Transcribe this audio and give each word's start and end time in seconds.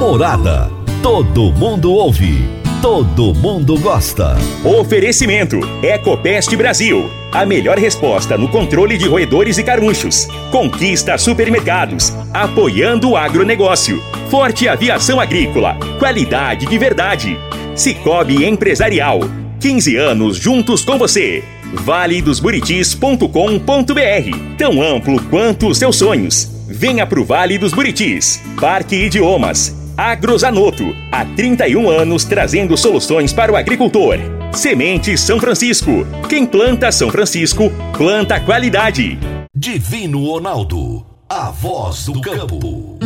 Morada. 0.00 0.68
Todo 1.02 1.52
mundo 1.52 1.92
ouve. 1.92 2.42
Todo 2.80 3.34
mundo 3.34 3.78
gosta. 3.78 4.34
Oferecimento: 4.64 5.60
Ecopest 5.82 6.56
Brasil. 6.56 7.10
A 7.30 7.44
melhor 7.44 7.78
resposta 7.78 8.38
no 8.38 8.48
controle 8.48 8.96
de 8.96 9.06
roedores 9.06 9.58
e 9.58 9.62
carunchos. 9.62 10.26
Conquista 10.50 11.18
supermercados. 11.18 12.14
Apoiando 12.32 13.10
o 13.10 13.16
agronegócio. 13.16 14.02
Forte 14.30 14.66
aviação 14.66 15.20
agrícola. 15.20 15.76
Qualidade 15.98 16.64
de 16.64 16.78
verdade. 16.78 17.38
Cicobi 17.76 18.46
Empresarial. 18.46 19.20
15 19.60 19.96
anos 19.96 20.38
juntos 20.38 20.82
com 20.82 20.96
você. 20.96 21.44
valedosburitis.com.br 21.74 24.56
Tão 24.56 24.82
amplo 24.82 25.22
quanto 25.24 25.68
os 25.68 25.76
seus 25.76 25.96
sonhos. 25.96 26.50
Venha 26.66 27.06
pro 27.06 27.22
Vale 27.22 27.58
dos 27.58 27.74
Buritis. 27.74 28.40
Parque 28.58 28.96
Idiomas. 28.96 29.78
Agrozanoto. 30.00 30.96
Há 31.12 31.26
31 31.26 31.90
anos 31.90 32.24
trazendo 32.24 32.74
soluções 32.74 33.34
para 33.34 33.52
o 33.52 33.56
agricultor. 33.56 34.16
Semente 34.50 35.18
São 35.18 35.38
Francisco. 35.38 36.06
Quem 36.26 36.46
planta 36.46 36.90
São 36.90 37.10
Francisco, 37.10 37.64
planta 37.94 38.40
qualidade. 38.40 39.18
Divino 39.54 40.24
Ronaldo. 40.24 41.04
A 41.28 41.50
voz 41.50 42.06
do 42.06 42.18
campo. 42.22 42.98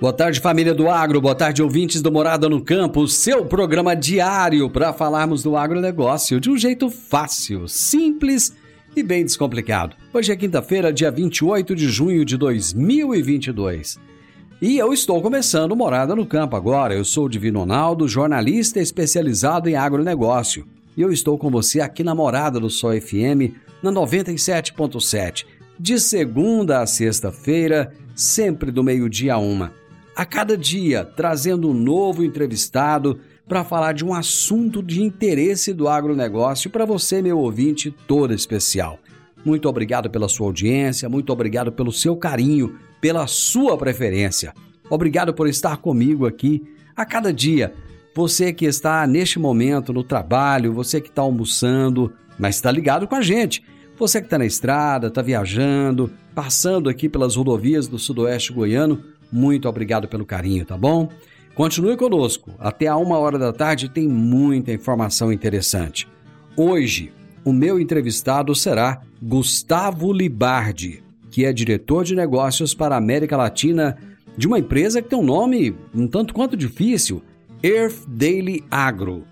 Boa 0.00 0.12
tarde, 0.12 0.40
família 0.40 0.74
do 0.74 0.90
agro. 0.90 1.20
Boa 1.20 1.36
tarde, 1.36 1.62
ouvintes 1.62 2.02
do 2.02 2.10
Morada 2.10 2.48
no 2.48 2.60
Campo. 2.60 3.06
Seu 3.06 3.44
programa 3.46 3.94
diário 3.94 4.68
para 4.68 4.92
falarmos 4.92 5.44
do 5.44 5.56
agronegócio 5.56 6.40
de 6.40 6.50
um 6.50 6.58
jeito 6.58 6.90
fácil, 6.90 7.68
simples 7.68 8.48
e 8.48 8.63
bem 9.02 9.24
descomplicado. 9.24 9.96
Hoje 10.12 10.32
é 10.32 10.36
quinta-feira, 10.36 10.92
dia 10.92 11.10
28 11.10 11.74
de 11.74 11.88
junho 11.88 12.24
de 12.24 12.36
2022. 12.36 13.98
E 14.62 14.78
eu 14.78 14.92
estou 14.92 15.20
começando 15.20 15.74
Morada 15.74 16.14
no 16.14 16.24
Campo 16.24 16.56
agora. 16.56 16.94
Eu 16.94 17.04
sou 17.04 17.26
o 17.26 17.28
Divino 17.28 17.60
Ronaldo, 17.60 18.06
jornalista 18.06 18.80
especializado 18.80 19.68
em 19.68 19.76
agronegócio. 19.76 20.66
E 20.96 21.02
eu 21.02 21.10
estou 21.10 21.36
com 21.36 21.50
você 21.50 21.80
aqui 21.80 22.04
na 22.04 22.14
Morada 22.14 22.60
do 22.60 22.70
Sol 22.70 22.92
FM, 22.92 23.54
na 23.82 23.90
97.7, 23.90 25.44
de 25.78 25.98
segunda 25.98 26.80
a 26.80 26.86
sexta-feira, 26.86 27.92
sempre 28.14 28.70
do 28.70 28.84
meio-dia 28.84 29.34
a 29.34 29.38
uma 29.38 29.72
a 30.14 30.24
cada 30.24 30.56
dia 30.56 31.04
trazendo 31.04 31.68
um 31.68 31.74
novo 31.74 32.24
entrevistado 32.24 33.18
para 33.46 33.64
falar 33.64 33.92
de 33.92 34.04
um 34.04 34.14
assunto 34.14 34.82
de 34.82 35.02
interesse 35.02 35.72
do 35.72 35.88
agronegócio 35.88 36.70
para 36.70 36.84
você, 36.84 37.20
meu 37.20 37.38
ouvinte, 37.38 37.94
todo 38.06 38.32
especial. 38.32 38.98
Muito 39.44 39.68
obrigado 39.68 40.08
pela 40.08 40.28
sua 40.28 40.46
audiência, 40.46 41.08
muito 41.08 41.32
obrigado 41.32 41.70
pelo 41.70 41.92
seu 41.92 42.16
carinho, 42.16 42.78
pela 43.00 43.26
sua 43.26 43.76
preferência. 43.76 44.54
Obrigado 44.88 45.34
por 45.34 45.46
estar 45.46 45.76
comigo 45.76 46.26
aqui 46.26 46.62
a 46.96 47.04
cada 47.04 47.32
dia. 47.32 47.74
Você 48.14 48.52
que 48.52 48.64
está 48.64 49.06
neste 49.06 49.38
momento 49.38 49.92
no 49.92 50.02
trabalho, 50.02 50.72
você 50.72 51.00
que 51.00 51.08
está 51.08 51.22
almoçando, 51.22 52.12
mas 52.38 52.56
está 52.56 52.70
ligado 52.70 53.06
com 53.06 53.14
a 53.14 53.22
gente. 53.22 53.62
Você 53.98 54.20
que 54.20 54.26
está 54.26 54.38
na 54.38 54.46
estrada, 54.46 55.08
está 55.08 55.20
viajando, 55.20 56.10
passando 56.34 56.88
aqui 56.88 57.08
pelas 57.08 57.36
rodovias 57.36 57.86
do 57.86 57.98
Sudoeste 57.98 58.52
Goiano, 58.52 59.02
muito 59.30 59.68
obrigado 59.68 60.08
pelo 60.08 60.24
carinho, 60.24 60.64
tá 60.64 60.76
bom? 60.76 61.10
Continue 61.54 61.96
conosco. 61.96 62.52
Até 62.58 62.88
a 62.88 62.96
uma 62.96 63.16
hora 63.16 63.38
da 63.38 63.52
tarde 63.52 63.88
tem 63.88 64.08
muita 64.08 64.72
informação 64.72 65.32
interessante. 65.32 66.08
Hoje, 66.56 67.12
o 67.44 67.52
meu 67.52 67.78
entrevistado 67.78 68.54
será 68.54 69.00
Gustavo 69.22 70.12
Libardi, 70.12 71.02
que 71.30 71.44
é 71.44 71.52
diretor 71.52 72.04
de 72.04 72.16
negócios 72.16 72.74
para 72.74 72.96
a 72.96 72.98
América 72.98 73.36
Latina 73.36 73.96
de 74.36 74.48
uma 74.48 74.58
empresa 74.58 75.00
que 75.00 75.08
tem 75.08 75.18
um 75.18 75.24
nome 75.24 75.76
um 75.94 76.08
tanto 76.08 76.34
quanto 76.34 76.56
difícil, 76.56 77.22
Earth 77.62 78.04
Daily 78.08 78.64
Agro. 78.68 79.24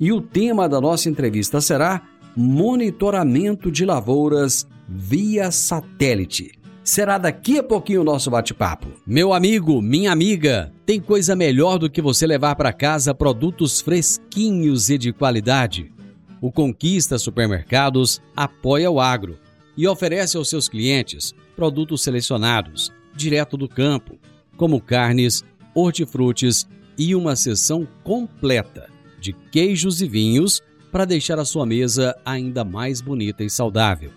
E 0.00 0.12
o 0.12 0.20
tema 0.20 0.68
da 0.68 0.80
nossa 0.80 1.10
entrevista 1.10 1.60
será 1.60 2.02
monitoramento 2.34 3.70
de 3.70 3.84
lavouras 3.84 4.66
via 4.88 5.50
satélite. 5.50 6.52
Será 6.86 7.18
daqui 7.18 7.58
a 7.58 7.64
pouquinho 7.64 8.02
o 8.02 8.04
nosso 8.04 8.30
bate-papo. 8.30 8.86
Meu 9.04 9.34
amigo, 9.34 9.82
minha 9.82 10.12
amiga, 10.12 10.72
tem 10.86 11.00
coisa 11.00 11.34
melhor 11.34 11.80
do 11.80 11.90
que 11.90 12.00
você 12.00 12.28
levar 12.28 12.54
para 12.54 12.72
casa 12.72 13.12
produtos 13.12 13.80
fresquinhos 13.80 14.88
e 14.88 14.96
de 14.96 15.12
qualidade? 15.12 15.92
O 16.40 16.52
Conquista 16.52 17.18
Supermercados 17.18 18.22
apoia 18.36 18.88
o 18.88 19.00
agro 19.00 19.36
e 19.76 19.88
oferece 19.88 20.36
aos 20.36 20.48
seus 20.48 20.68
clientes 20.68 21.34
produtos 21.56 22.04
selecionados, 22.04 22.92
direto 23.16 23.56
do 23.56 23.68
campo, 23.68 24.16
como 24.56 24.80
carnes, 24.80 25.44
hortifrutis 25.74 26.68
e 26.96 27.16
uma 27.16 27.34
seção 27.34 27.84
completa 28.04 28.88
de 29.18 29.32
queijos 29.32 30.00
e 30.00 30.06
vinhos 30.06 30.62
para 30.92 31.04
deixar 31.04 31.40
a 31.40 31.44
sua 31.44 31.66
mesa 31.66 32.16
ainda 32.24 32.62
mais 32.62 33.00
bonita 33.00 33.42
e 33.42 33.50
saudável. 33.50 34.12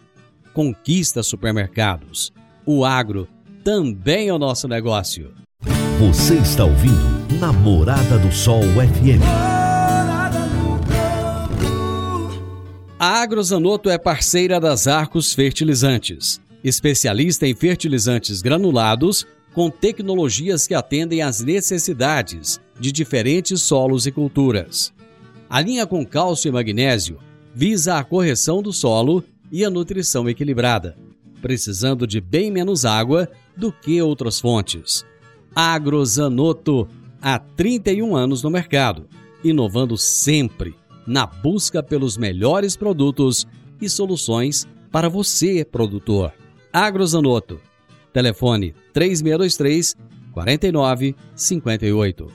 Conquista 0.53 1.24
Supermercados 1.24 2.31
o 2.72 2.85
agro 2.85 3.28
também 3.63 4.28
é 4.28 4.34
o 4.34 4.38
nosso 4.38 4.68
negócio. 4.68 5.34
Você 6.00 6.35
está 6.35 6.63
ouvindo 6.63 7.40
Namorada 7.40 8.19
do 8.19 8.31
Sol 8.31 8.62
FM. 8.62 9.24
A 13.00 13.22
Agrozanoto 13.24 13.90
é 13.90 13.97
parceira 13.97 14.59
das 14.59 14.85
Arcos 14.85 15.34
Fertilizantes, 15.34 16.40
especialista 16.63 17.47
em 17.47 17.56
fertilizantes 17.56 18.40
granulados 18.40 19.25
com 19.52 19.72
tecnologias 19.72 20.68
que 20.68 20.75
atendem 20.75 21.24
às 21.24 21.41
necessidades 21.41 22.62
de 22.79 22.91
diferentes 22.91 23.63
solos 23.63 24.06
e 24.06 24.12
culturas. 24.12 24.94
A 25.50 25.59
linha 25.59 25.88
com 25.88 26.06
cálcio 26.06 26.50
e 26.50 26.52
magnésio 26.52 27.18
visa 27.52 27.97
a 27.97 28.03
correção 28.03 28.62
do 28.62 28.72
solo 28.72 29.24
e 29.52 29.66
a 29.66 29.72
nutrição 29.72 30.29
equilibrada 30.29 30.96
precisando 31.42 32.06
de 32.06 32.22
bem 32.22 32.52
menos 32.52 32.86
água 32.86 33.30
do 33.56 33.72
que 33.72 34.02
outras 34.02 34.40
fontes. 34.40 35.06
Agrozanoto, 35.56 36.88
há 37.22 37.40
31 37.40 38.16
anos 38.16 38.44
no 38.44 38.50
mercado, 38.50 39.08
inovando 39.44 39.98
sempre 39.98 40.76
na 41.06 41.26
busca 41.26 41.82
pelos 41.82 42.18
melhores 42.18 42.76
produtos 42.76 43.48
e 43.82 43.90
soluções 43.90 44.68
para 44.92 45.10
você, 45.10 45.66
produtor. 45.66 46.32
Agrozanoto, 46.72 47.60
telefone 48.14 48.76
3623 48.94 49.96
4958. 50.32 52.28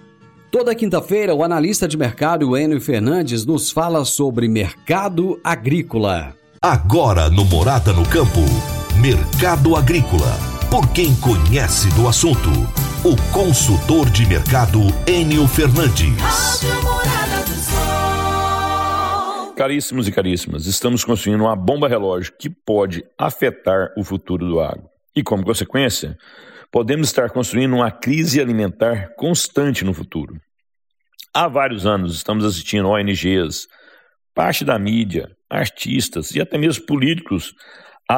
Toda 0.50 0.74
quinta-feira, 0.74 1.34
o 1.34 1.42
analista 1.42 1.88
de 1.88 1.96
mercado 1.96 2.56
Enio 2.56 2.80
Fernandes 2.80 3.44
nos 3.44 3.70
fala 3.70 4.04
sobre 4.04 4.46
mercado 4.48 5.40
agrícola. 5.42 6.34
Agora 6.62 7.28
no 7.28 7.44
Morada 7.44 7.92
no 7.92 8.08
Campo. 8.08 8.40
Mercado 9.00 9.76
Agrícola. 9.76 10.38
Por 10.70 10.90
quem 10.92 11.14
conhece 11.16 11.88
do 11.94 12.08
assunto, 12.08 12.50
o 13.04 13.16
consultor 13.32 14.08
de 14.08 14.26
mercado 14.26 14.78
Enio 15.06 15.46
Fernandes. 15.48 16.62
Caríssimos 19.56 20.08
e 20.08 20.12
caríssimas, 20.12 20.66
estamos 20.66 21.04
construindo 21.04 21.42
uma 21.42 21.56
bomba 21.56 21.88
relógio 21.88 22.32
que 22.38 22.48
pode 22.48 23.04
afetar 23.18 23.92
o 23.96 24.04
futuro 24.04 24.46
do 24.46 24.60
agro. 24.60 24.88
E 25.14 25.22
como 25.22 25.44
consequência, 25.44 26.16
podemos 26.70 27.08
estar 27.08 27.30
construindo 27.30 27.74
uma 27.74 27.90
crise 27.90 28.40
alimentar 28.40 29.14
constante 29.16 29.84
no 29.84 29.92
futuro. 29.92 30.40
Há 31.32 31.48
vários 31.48 31.84
anos 31.84 32.14
estamos 32.14 32.44
assistindo 32.44 32.88
ONGs, 32.88 33.66
parte 34.32 34.64
da 34.64 34.78
mídia, 34.78 35.30
artistas 35.50 36.30
e 36.30 36.40
até 36.40 36.56
mesmo 36.56 36.86
políticos 36.86 37.54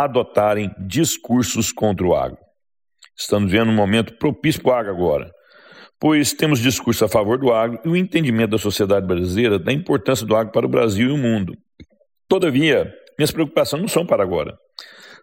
adotarem 0.04 0.70
discursos 0.78 1.72
contra 1.72 2.06
o 2.06 2.14
agro. 2.14 2.38
Estamos 3.16 3.50
vendo 3.50 3.70
um 3.70 3.75
momento 3.75 4.14
propício 4.14 4.62
para 4.62 4.70
o 4.70 4.75
agro 4.75 4.93
agora, 4.93 5.32
pois 5.98 6.32
temos 6.32 6.60
discurso 6.60 7.04
a 7.04 7.08
favor 7.08 7.38
do 7.38 7.52
agro 7.52 7.81
e 7.84 7.88
o 7.88 7.96
entendimento 7.96 8.50
da 8.50 8.58
sociedade 8.58 9.06
brasileira 9.06 9.58
da 9.58 9.72
importância 9.72 10.26
do 10.26 10.37
agro 10.37 10.52
para 10.52 10.66
o 10.66 10.69
Brasil 10.69 11.08
e 11.08 11.12
o 11.12 11.16
mundo. 11.16 11.56
Todavia, 12.28 12.93
minhas 13.19 13.31
preocupações 13.31 13.81
não 13.81 13.88
são 13.88 14.04
para 14.04 14.22
agora, 14.22 14.58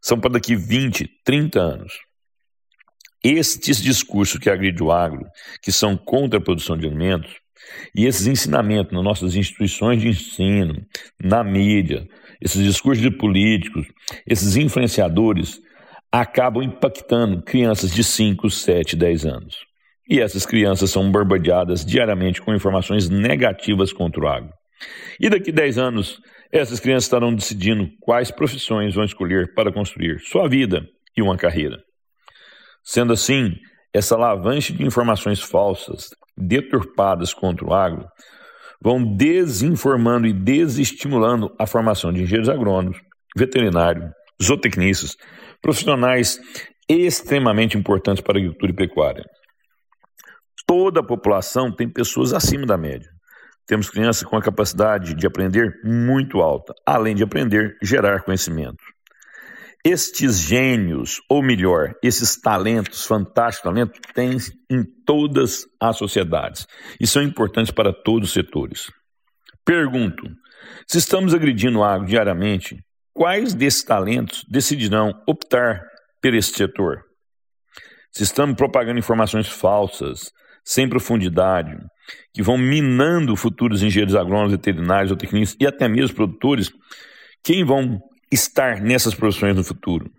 são 0.01 0.19
para 0.19 0.31
daqui 0.31 0.55
20, 0.55 1.07
30 1.23 1.59
anos. 1.59 1.93
Estes 3.23 3.81
discursos 3.81 4.39
que 4.39 4.49
agridem 4.49 4.85
o 4.85 4.91
agro, 4.91 5.25
que 5.61 5.71
são 5.71 5.95
contra 5.95 6.39
a 6.39 6.43
produção 6.43 6.77
de 6.77 6.85
alimentos, 6.85 7.42
e 7.95 8.05
esses 8.05 8.27
ensinamentos 8.27 8.93
nas 8.93 9.03
nossas 9.03 9.35
instituições 9.35 10.01
de 10.01 10.09
ensino, 10.09 10.85
na 11.21 11.43
mídia, 11.43 12.07
esses 12.41 12.63
discursos 12.63 13.01
de 13.01 13.11
políticos, 13.11 13.87
esses 14.27 14.55
influenciadores, 14.55 15.59
acabam 16.11 16.63
impactando 16.63 17.41
crianças 17.41 17.91
de 17.91 18.03
5, 18.03 18.49
7, 18.49 18.95
10 18.95 19.25
anos. 19.25 19.55
E 20.09 20.19
essas 20.19 20.45
crianças 20.45 20.91
são 20.91 21.11
bombardeadas 21.11 21.85
diariamente 21.85 22.41
com 22.41 22.53
informações 22.53 23.09
negativas 23.09 23.93
contra 23.93 24.21
o 24.21 24.27
agro. 24.27 24.53
E 25.19 25.29
daqui 25.29 25.51
10 25.51 25.77
anos, 25.77 26.19
essas 26.51 26.79
crianças 26.79 27.05
estarão 27.05 27.33
decidindo 27.33 27.89
quais 28.01 28.29
profissões 28.29 28.93
vão 28.93 29.05
escolher 29.05 29.53
para 29.55 29.71
construir 29.71 30.19
sua 30.19 30.47
vida 30.47 30.85
e 31.17 31.21
uma 31.21 31.37
carreira. 31.37 31.77
Sendo 32.83 33.13
assim, 33.13 33.55
essa 33.93 34.17
lavanche 34.17 34.73
de 34.73 34.85
informações 34.85 35.39
falsas, 35.39 36.09
deturpadas 36.37 37.33
contra 37.33 37.65
o 37.65 37.73
agro, 37.73 38.07
vão 38.81 39.15
desinformando 39.15 40.27
e 40.27 40.33
desestimulando 40.33 41.53
a 41.57 41.65
formação 41.65 42.11
de 42.11 42.21
engenheiros 42.21 42.49
agrônomos, 42.49 42.99
veterinários, 43.35 44.11
zootecnistas, 44.41 45.15
profissionais 45.61 46.39
extremamente 46.89 47.77
importantes 47.77 48.21
para 48.21 48.37
a 48.37 48.39
agricultura 48.39 48.71
e 48.71 48.75
pecuária. 48.75 49.23
Toda 50.67 50.99
a 50.99 51.05
população 51.05 51.73
tem 51.73 51.89
pessoas 51.89 52.33
acima 52.33 52.65
da 52.65 52.77
média. 52.77 53.09
Temos 53.65 53.89
crianças 53.89 54.23
com 54.27 54.35
a 54.35 54.41
capacidade 54.41 55.13
de 55.13 55.25
aprender 55.25 55.79
muito 55.83 56.41
alta, 56.41 56.73
além 56.85 57.15
de 57.15 57.23
aprender, 57.23 57.77
gerar 57.81 58.23
conhecimento. 58.23 58.83
Estes 59.85 60.39
gênios, 60.39 61.21
ou 61.29 61.43
melhor, 61.43 61.93
esses 62.01 62.39
talentos, 62.39 63.05
fantásticos 63.05 63.69
talentos, 63.69 63.99
têm 64.13 64.37
em 64.71 64.81
todas 65.05 65.65
as 65.77 65.97
sociedades 65.97 66.65
e 67.01 67.05
são 67.05 67.21
importantes 67.21 67.69
para 67.69 67.91
todos 67.91 68.29
os 68.29 68.33
setores. 68.33 68.89
Pergunto: 69.65 70.23
se 70.87 70.97
estamos 70.97 71.33
agredindo 71.33 71.79
o 71.79 71.83
agro 71.83 72.07
diariamente, 72.07 72.77
quais 73.13 73.53
desses 73.53 73.83
talentos 73.83 74.45
decidirão 74.49 75.11
optar 75.27 75.81
por 76.21 76.33
esse 76.33 76.53
setor? 76.53 77.03
Se 78.09 78.23
estamos 78.23 78.55
propagando 78.55 78.99
informações 78.99 79.49
falsas, 79.49 80.31
sem 80.63 80.87
profundidade, 80.87 81.75
que 82.33 82.41
vão 82.41 82.57
minando 82.57 83.35
futuros 83.35 83.83
engenheiros 83.83 84.15
agrônomos, 84.15 84.51
veterinários, 84.51 85.11
ou 85.11 85.17
técnicos 85.17 85.57
e 85.59 85.67
até 85.67 85.89
mesmo 85.89 86.15
produtores, 86.15 86.71
quem 87.43 87.65
vão 87.65 87.99
estar 88.33 88.81
nessas 88.81 89.13
profissões 89.13 89.55
no 89.55 89.63
futuro. 89.63 90.11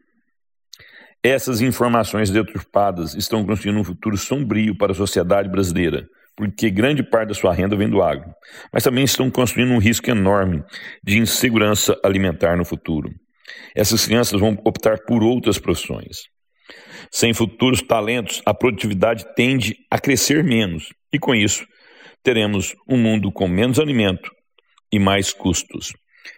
Essas 1.23 1.61
informações 1.61 2.31
deturpadas 2.31 3.15
estão 3.15 3.45
construindo 3.45 3.81
um 3.81 3.85
futuro 3.85 4.17
sombrio 4.17 4.77
para 4.77 4.93
a 4.93 4.95
sociedade 4.95 5.49
brasileira, 5.49 6.07
porque 6.37 6.71
grande 6.71 7.03
parte 7.03 7.29
da 7.29 7.35
sua 7.35 7.55
renda 7.55 7.77
vem 7.77 7.89
do 7.89 8.03
agro, 8.03 8.31
mas 8.73 8.83
também 8.83 9.05
estão 9.05 9.31
construindo 9.31 9.73
um 9.73 9.79
risco 9.79 10.11
enorme 10.11 10.63
de 11.03 11.19
insegurança 11.19 11.99
alimentar 12.05 12.57
no 12.57 12.65
futuro. 12.65 13.11
Essas 13.75 14.07
crianças 14.07 14.39
vão 14.39 14.59
optar 14.65 14.99
por 15.07 15.23
outras 15.23 15.59
profissões. 15.59 16.19
Sem 17.11 17.33
futuros 17.33 17.83
talentos, 17.83 18.43
a 18.45 18.53
produtividade 18.53 19.25
tende 19.35 19.77
a 19.91 19.99
crescer 19.99 20.43
menos, 20.43 20.89
e 21.13 21.19
com 21.19 21.35
isso, 21.35 21.65
teremos 22.23 22.75
um 22.89 22.97
mundo 22.97 23.31
com 23.33 23.47
menos 23.47 23.79
alimento 23.79 24.31
e 24.93 24.99
mais 24.99 25.33
custos. 25.33 25.93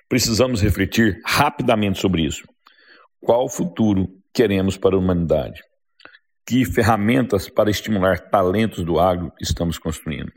Precisamos 0.09 0.61
refletir 0.61 1.21
rapidamente 1.25 2.01
sobre 2.01 2.23
isso. 2.23 2.45
Qual 3.21 3.49
futuro 3.49 4.09
queremos 4.33 4.77
para 4.77 4.95
a 4.95 4.99
humanidade? 4.99 5.63
Que 6.47 6.65
ferramentas 6.65 7.49
para 7.49 7.71
estimular 7.71 8.31
talentos 8.31 8.85
do 8.85 9.01
agro 9.01 9.33
estamos 9.41 9.79
construindo? 9.79 10.33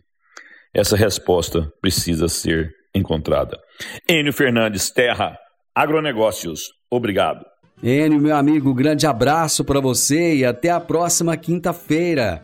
Essa 0.73 0.95
resposta 0.95 1.71
precisa 1.81 2.27
ser 2.27 2.73
encontrada. 2.93 3.59
Enio 4.07 4.33
Fernandes, 4.33 4.89
Terra, 4.89 5.37
Agronegócios. 5.75 6.71
Obrigado. 6.89 7.45
Enio, 7.81 8.19
meu 8.19 8.35
amigo, 8.35 8.73
grande 8.73 9.05
abraço 9.05 9.63
para 9.63 9.79
você 9.79 10.35
e 10.35 10.45
até 10.45 10.69
a 10.69 10.79
próxima 10.79 11.37
quinta-feira. 11.37 12.43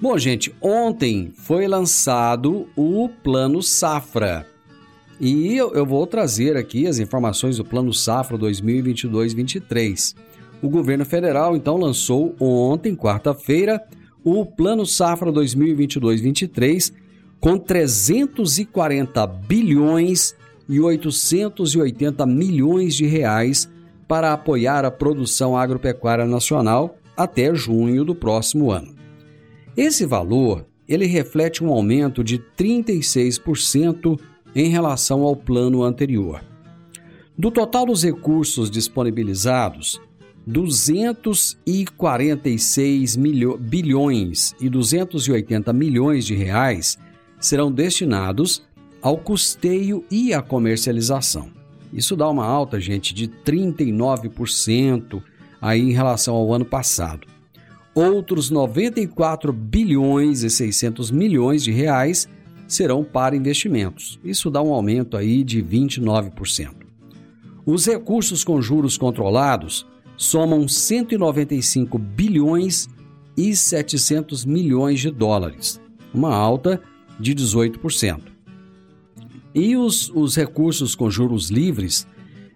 Bom, 0.00 0.16
gente, 0.16 0.54
ontem 0.62 1.32
foi 1.36 1.66
lançado 1.66 2.70
o 2.74 3.08
Plano 3.22 3.62
Safra. 3.62 4.46
E 5.20 5.54
eu, 5.54 5.74
eu 5.74 5.84
vou 5.84 6.06
trazer 6.06 6.56
aqui 6.56 6.86
as 6.86 6.98
informações 6.98 7.58
do 7.58 7.64
Plano 7.64 7.92
Safra 7.92 8.38
2022-23. 8.38 10.16
O 10.62 10.68
governo 10.70 11.04
federal 11.04 11.54
então 11.54 11.76
lançou 11.76 12.34
ontem, 12.40 12.96
quarta-feira, 12.96 13.82
o 14.24 14.46
Plano 14.46 14.86
Safra 14.86 15.30
2022-23 15.30 16.94
com 17.38 17.58
340 17.58 19.26
bilhões 19.26 20.34
e 20.66 20.80
880 20.80 22.24
milhões 22.24 22.94
de 22.94 23.04
reais 23.04 23.68
para 24.08 24.32
apoiar 24.32 24.86
a 24.86 24.90
produção 24.90 25.56
agropecuária 25.56 26.24
nacional 26.24 26.96
até 27.14 27.54
junho 27.54 28.04
do 28.04 28.14
próximo 28.14 28.70
ano. 28.70 28.94
Esse 29.76 30.06
valor, 30.06 30.66
ele 30.88 31.06
reflete 31.06 31.62
um 31.62 31.68
aumento 31.68 32.24
de 32.24 32.38
36% 32.56 34.18
em 34.54 34.68
relação 34.68 35.22
ao 35.22 35.34
plano 35.36 35.82
anterior. 35.82 36.42
Do 37.36 37.50
total 37.50 37.86
dos 37.86 38.02
recursos 38.02 38.70
disponibilizados, 38.70 40.00
246 40.46 43.16
milho, 43.16 43.56
bilhões 43.56 44.54
e 44.60 44.68
280 44.68 45.72
milhões 45.72 46.26
de 46.26 46.34
reais 46.34 46.98
serão 47.38 47.72
destinados 47.72 48.62
ao 49.00 49.16
custeio 49.16 50.04
e 50.10 50.34
à 50.34 50.42
comercialização. 50.42 51.48
Isso 51.92 52.16
dá 52.16 52.28
uma 52.28 52.44
alta, 52.44 52.78
gente, 52.78 53.14
de 53.14 53.26
39% 53.28 55.22
aí 55.60 55.80
em 55.80 55.92
relação 55.92 56.34
ao 56.34 56.52
ano 56.52 56.64
passado. 56.64 57.26
Outros 57.94 58.50
94 58.50 59.52
bilhões 59.52 60.42
e 60.42 60.50
600 60.50 61.10
milhões 61.10 61.64
de 61.64 61.72
reais 61.72 62.28
serão 62.70 63.04
para 63.04 63.36
investimentos. 63.36 64.18
Isso 64.24 64.50
dá 64.50 64.62
um 64.62 64.72
aumento 64.72 65.16
aí 65.16 65.42
de 65.42 65.62
29%. 65.62 66.70
Os 67.66 67.86
recursos 67.86 68.44
com 68.44 68.62
juros 68.62 68.96
controlados 68.96 69.86
somam 70.16 70.68
195 70.68 71.98
bilhões 71.98 72.88
e 73.36 73.56
700 73.56 74.44
milhões 74.44 75.00
de 75.00 75.10
dólares, 75.10 75.80
uma 76.12 76.34
alta 76.34 76.80
de 77.18 77.34
18%. 77.34 78.20
E 79.54 79.76
os, 79.76 80.10
os 80.14 80.36
recursos 80.36 80.94
com 80.94 81.10
juros 81.10 81.50
livres 81.50 82.06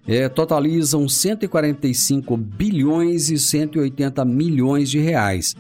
é, 0.07 0.29
totalizam 0.29 1.09
145 1.09 2.37
bilhões 2.37 3.31
e 3.31 3.39
180 3.39 4.25
milhões 4.25 4.91
de 4.91 4.99
reais. 4.99 5.57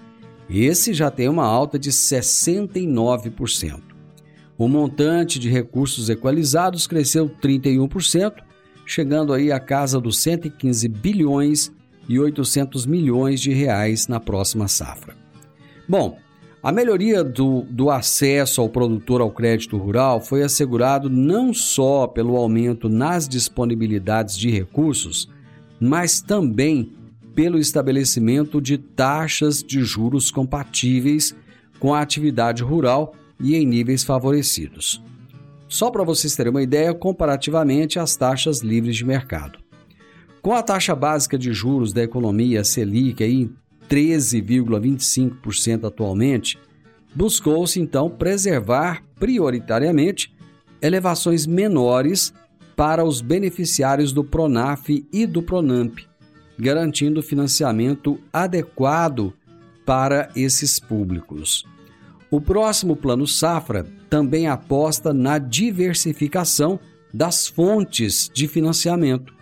Esse 0.49 0.93
já 0.93 1.11
tem 1.11 1.29
uma 1.29 1.45
alta 1.45 1.79
de 1.79 1.91
69%. 1.91 3.94
O 4.65 4.69
montante 4.69 5.39
de 5.39 5.51
recursos 5.51 6.09
equalizados 6.09 6.87
cresceu 6.87 7.29
31%, 7.29 8.37
chegando 8.87 9.35
aí 9.35 9.53
à 9.53 9.61
casa 9.61 10.01
dos 10.01 10.17
115 10.17 10.89
bilhões 10.89 11.71
e 12.09 12.19
800 12.19 12.87
milhões 12.87 13.43
de 13.43 13.53
reais 13.53 14.09
na 14.09 14.19
próxima 14.19 14.67
safra. 14.67 15.15
Bom, 15.87 16.17
a 16.63 16.73
melhoria 16.73 17.23
do, 17.23 17.61
do 17.69 17.91
acesso 17.91 18.63
ao 18.63 18.71
produtor 18.71 19.21
ao 19.21 19.31
crédito 19.31 19.77
rural 19.77 20.19
foi 20.19 20.43
assegurado 20.43 21.11
não 21.11 21.53
só 21.53 22.07
pelo 22.07 22.35
aumento 22.35 22.89
nas 22.89 23.29
disponibilidades 23.29 24.35
de 24.35 24.49
recursos, 24.49 25.29
mas 25.79 26.23
também 26.23 26.91
pelo 27.35 27.59
estabelecimento 27.59 28.63
de 28.63 28.79
taxas 28.79 29.63
de 29.63 29.85
juros 29.85 30.31
compatíveis 30.31 31.37
com 31.79 31.93
a 31.93 32.01
atividade 32.01 32.63
rural 32.63 33.15
e 33.41 33.57
em 33.57 33.67
níveis 33.67 34.05
favorecidos. 34.05 35.03
Só 35.69 35.91
para 35.91 36.05
vocês 36.05 36.37
terem 36.37 36.51
uma 36.51 36.63
ideia, 36.63 36.95
comparativamente 36.95 37.99
às 37.99 38.15
taxas 38.17 38.61
livres 38.61 38.97
de 38.97 39.05
mercado. 39.05 39.59
Com 40.41 40.53
a 40.53 40.63
taxa 40.63 40.95
básica 40.95 41.37
de 41.39 41.53
juros 41.53 41.93
da 41.93 42.03
economia 42.03 42.63
Selic 42.63 43.25
em 43.25 43.51
13,25% 43.89 45.85
atualmente, 45.87 46.59
buscou-se 47.15 47.81
então 47.81 48.11
preservar 48.11 49.03
prioritariamente 49.19 50.35
elevações 50.83 51.47
menores 51.47 52.33
para 52.77 53.05
os 53.05 53.21
beneficiários 53.21 54.13
do 54.13 54.23
Pronaf 54.23 54.89
e 55.13 55.27
do 55.27 55.43
Pronamp, 55.43 55.99
garantindo 56.59 57.23
financiamento 57.23 58.19
adequado 58.33 59.33
para 59.87 60.29
esses 60.37 60.79
públicos. 60.79 61.65
O 62.31 62.41
próximo 62.41 62.97
Plano 62.97 63.27
Safra 63.27 63.87
também 64.09 64.47
aposta 64.47 65.13
na 65.13 65.39
diversificação 65.39 66.81
das 67.13 67.47
fontes 67.47 68.31
de 68.33 68.49
financiamento, 68.49 69.33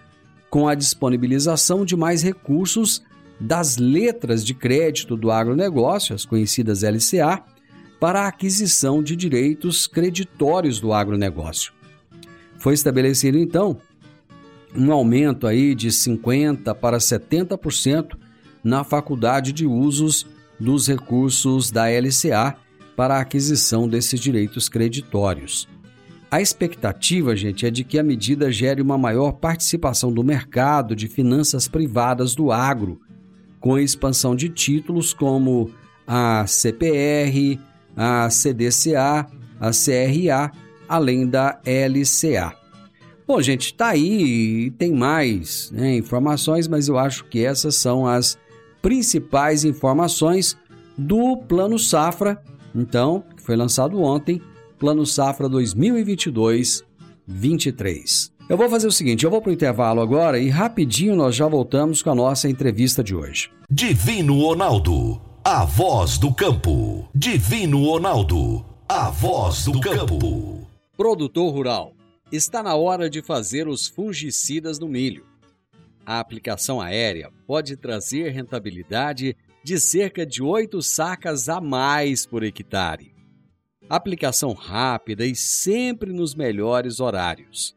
com 0.51 0.69
a 0.69 0.75
disponibilização 0.75 1.85
de 1.85 1.97
mais 1.97 2.23
recursos 2.23 3.03
das 3.41 3.77
letras 3.79 4.45
de 4.45 4.55
crédito 4.55 5.17
do 5.17 5.31
agronegócio, 5.31 6.15
as 6.15 6.25
conhecidas 6.25 6.83
LCA, 6.83 7.43
para 7.99 8.23
a 8.23 8.29
aquisição 8.29 9.03
de 9.03 9.17
direitos 9.17 9.87
creditórios 9.87 10.81
do 10.81 10.93
agronegócio. 10.93 11.73
Foi 12.59 12.75
estabelecido 12.75 13.39
então 13.39 13.79
um 14.75 14.93
aumento 14.93 15.47
aí 15.47 15.75
de 15.75 15.91
50 15.91 16.75
para 16.75 16.99
70% 16.99 18.17
na 18.63 18.85
faculdade 18.85 19.53
de 19.53 19.67
usos 19.67 20.27
dos 20.59 20.87
recursos 20.87 21.71
da 21.71 21.87
LCA 21.89 22.57
para 22.97 23.17
a 23.17 23.21
aquisição 23.21 23.89
desses 23.89 24.21
direitos 24.21 24.69
creditórios. 24.69 25.69
A 26.31 26.41
expectativa, 26.41 27.37
gente, 27.37 27.67
é 27.67 27.71
de 27.71 27.85
que 27.85 27.99
a 27.99 28.03
medida 28.03 28.51
gere 28.51 28.81
uma 28.81 28.97
maior 28.97 29.33
participação 29.33 30.11
do 30.11 30.25
mercado 30.25 30.97
de 30.97 31.07
finanças 31.07 31.69
privadas 31.69 32.35
do 32.35 32.51
agro, 32.51 33.01
com 33.61 33.75
a 33.75 33.83
expansão 33.83 34.35
de 34.35 34.49
títulos 34.49 35.13
como 35.13 35.71
a 36.07 36.47
CPR, 36.47 37.61
a 37.97 38.31
CDCA, 38.31 39.27
a 39.61 39.71
CRA, 39.71 40.51
além 40.89 41.27
da 41.27 41.61
LCA. 41.65 42.55
Bom, 43.27 43.41
gente, 43.41 43.67
está 43.67 43.89
aí, 43.89 44.71
tem 44.73 44.93
mais 44.93 45.71
né, 45.71 45.97
informações, 45.97 46.67
mas 46.67 46.89
eu 46.89 46.99
acho 46.99 47.25
que 47.27 47.45
essas 47.45 47.77
são 47.77 48.07
as 48.07 48.37
principais 48.81 49.65
informações 49.65 50.57
do 50.99 51.37
Plano 51.37 51.79
Safra, 51.79 52.43
então, 52.75 53.25
foi 53.37 53.57
lançado 53.57 54.03
ontem, 54.03 54.41
Plano 54.79 55.07
Safra 55.07 55.49
2022-23. 55.49 58.33
Eu 58.49 58.57
vou 58.57 58.69
fazer 58.69 58.87
o 58.87 58.93
seguinte, 58.93 59.25
eu 59.25 59.31
vou 59.31 59.41
para 59.41 59.51
o 59.51 59.53
intervalo 59.53 60.01
agora 60.01 60.39
e 60.39 60.49
rapidinho 60.49 61.15
nós 61.15 61.35
já 61.35 61.47
voltamos 61.47 62.03
com 62.03 62.11
a 62.11 62.15
nossa 62.15 62.49
entrevista 62.49 63.03
de 63.03 63.15
hoje. 63.15 63.51
Divino 63.71 64.41
Ronaldo, 64.41 65.21
a 65.45 65.65
voz 65.65 66.19
do 66.19 66.35
campo. 66.35 67.09
Divino 67.15 67.85
Ronaldo, 67.85 68.65
a 68.89 69.11
voz 69.11 69.65
do 69.65 69.81
campo. 69.81 70.67
Produtor 70.97 71.53
rural, 71.53 71.95
está 72.31 72.63
na 72.63 72.75
hora 72.75 73.09
de 73.09 73.23
fazer 73.23 73.69
os 73.69 73.87
fungicidas 73.87 74.79
no 74.79 74.89
milho. 74.89 75.25
A 76.05 76.19
aplicação 76.19 76.81
aérea 76.81 77.31
pode 77.47 77.77
trazer 77.77 78.31
rentabilidade 78.31 79.37
de 79.65 79.79
cerca 79.79 80.27
de 80.27 80.43
8 80.43 80.83
sacas 80.83 81.49
a 81.49 81.61
mais 81.61 82.27
por 82.27 82.43
hectare. 82.43 83.15
Aplicação 83.89 84.53
rápida 84.53 85.25
e 85.25 85.37
sempre 85.37 86.13
nos 86.13 86.35
melhores 86.35 87.01
horários. 87.01 87.77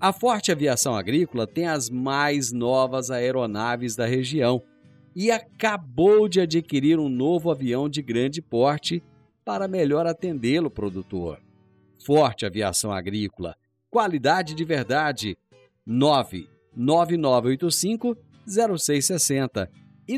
A 0.00 0.12
Forte 0.12 0.52
Aviação 0.52 0.94
Agrícola 0.94 1.44
tem 1.46 1.66
as 1.66 1.90
mais 1.90 2.52
novas 2.52 3.10
aeronaves 3.10 3.96
da 3.96 4.06
região 4.06 4.62
e 5.14 5.30
acabou 5.30 6.28
de 6.28 6.40
adquirir 6.40 6.98
um 7.00 7.08
novo 7.08 7.50
avião 7.50 7.88
de 7.88 8.00
grande 8.00 8.40
porte 8.40 9.02
para 9.44 9.66
melhor 9.66 10.06
atendê-lo, 10.06 10.70
produtor. 10.70 11.40
Forte 12.04 12.46
Aviação 12.46 12.92
Agrícola, 12.92 13.56
qualidade 13.90 14.54
de 14.54 14.64
verdade. 14.64 15.36
99985 15.84 18.16
0660 18.46 19.68
e 20.06 20.16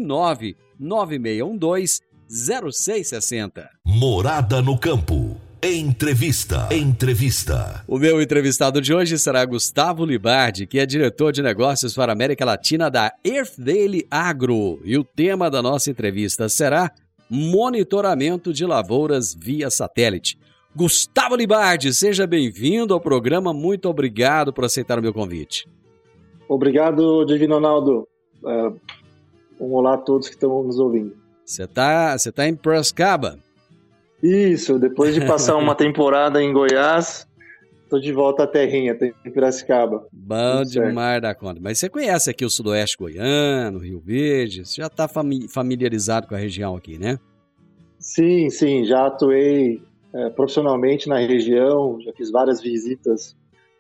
99612 0.81 2.01
0660. 2.31 3.69
Morada 3.85 4.63
no 4.63 4.79
campo. 4.79 5.37
Entrevista. 5.63 6.69
Entrevista. 6.71 7.85
O 7.87 7.99
meu 7.99 8.23
entrevistado 8.23 8.81
de 8.81 8.95
hoje 8.95 9.19
será 9.19 9.45
Gustavo 9.45 10.07
Libardi, 10.07 10.67
que 10.67 10.79
é 10.79 10.87
diretor 10.87 11.33
de 11.33 11.43
negócios 11.43 11.95
para 11.95 12.13
a 12.13 12.15
América 12.15 12.45
Latina 12.45 12.89
da 12.89 13.13
Earth 13.25 13.59
Daily 13.59 14.07
Agro. 14.11 14.81
E 14.85 14.97
o 14.97 15.05
tema 15.05 15.51
da 15.51 15.61
nossa 15.61 15.91
entrevista 15.91 16.49
será 16.49 16.91
monitoramento 17.29 18.53
de 18.53 18.65
lavouras 18.65 19.35
via 19.35 19.69
satélite. 19.69 20.39
Gustavo 20.75 21.35
Libardi, 21.35 21.93
seja 21.93 22.29
bem-vindo 22.29 22.95
ao 22.95 23.01
programa. 23.01 23.53
Muito 23.53 23.89
obrigado 23.89 24.53
por 24.53 24.65
aceitar 24.65 25.01
o 25.01 25.03
meu 25.03 25.13
convite. 25.13 25.69
Obrigado, 26.49 27.25
Divino 27.27 27.57
Ronaldo. 27.57 28.09
Uh, 28.43 28.81
um 29.61 29.73
olá 29.75 29.95
a 29.95 29.99
todos 29.99 30.29
que 30.29 30.35
estão 30.35 30.63
nos 30.63 30.79
ouvindo. 30.79 31.15
Você 31.45 31.65
está 31.65 32.17
você 32.17 32.33
tá 32.33 32.49
em 32.49 32.55
Piracicaba? 32.55 33.39
Isso, 34.23 34.79
depois 34.79 35.15
de 35.15 35.25
passar 35.25 35.57
uma 35.57 35.75
temporada 35.77 36.43
em 36.43 36.53
Goiás, 36.53 37.27
tô 37.89 37.99
de 37.99 38.13
volta 38.13 38.45
à 38.45 38.47
terrinha, 38.47 38.97
em 39.25 39.31
Piracicaba. 39.31 40.07
Bom 40.13 40.63
demais 40.63 41.21
da 41.21 41.35
conta. 41.35 41.61
Mas 41.61 41.79
você 41.79 41.89
conhece 41.89 42.31
aqui 42.31 42.45
o 42.45 42.51
sudoeste 42.51 42.97
goiano, 42.97 43.79
Rio 43.79 44.01
Verde, 44.01 44.67
você 44.67 44.81
já 44.81 44.87
está 44.87 45.09
familiarizado 45.49 46.27
com 46.27 46.35
a 46.35 46.39
região 46.39 46.77
aqui, 46.77 46.99
né? 46.99 47.19
Sim, 47.99 48.49
sim, 48.49 48.85
já 48.85 49.07
atuei 49.07 49.83
é, 50.13 50.31
profissionalmente 50.31 51.09
na 51.09 51.19
região, 51.19 52.01
já 52.01 52.13
fiz 52.13 52.31
várias 52.31 52.61
visitas 52.61 53.37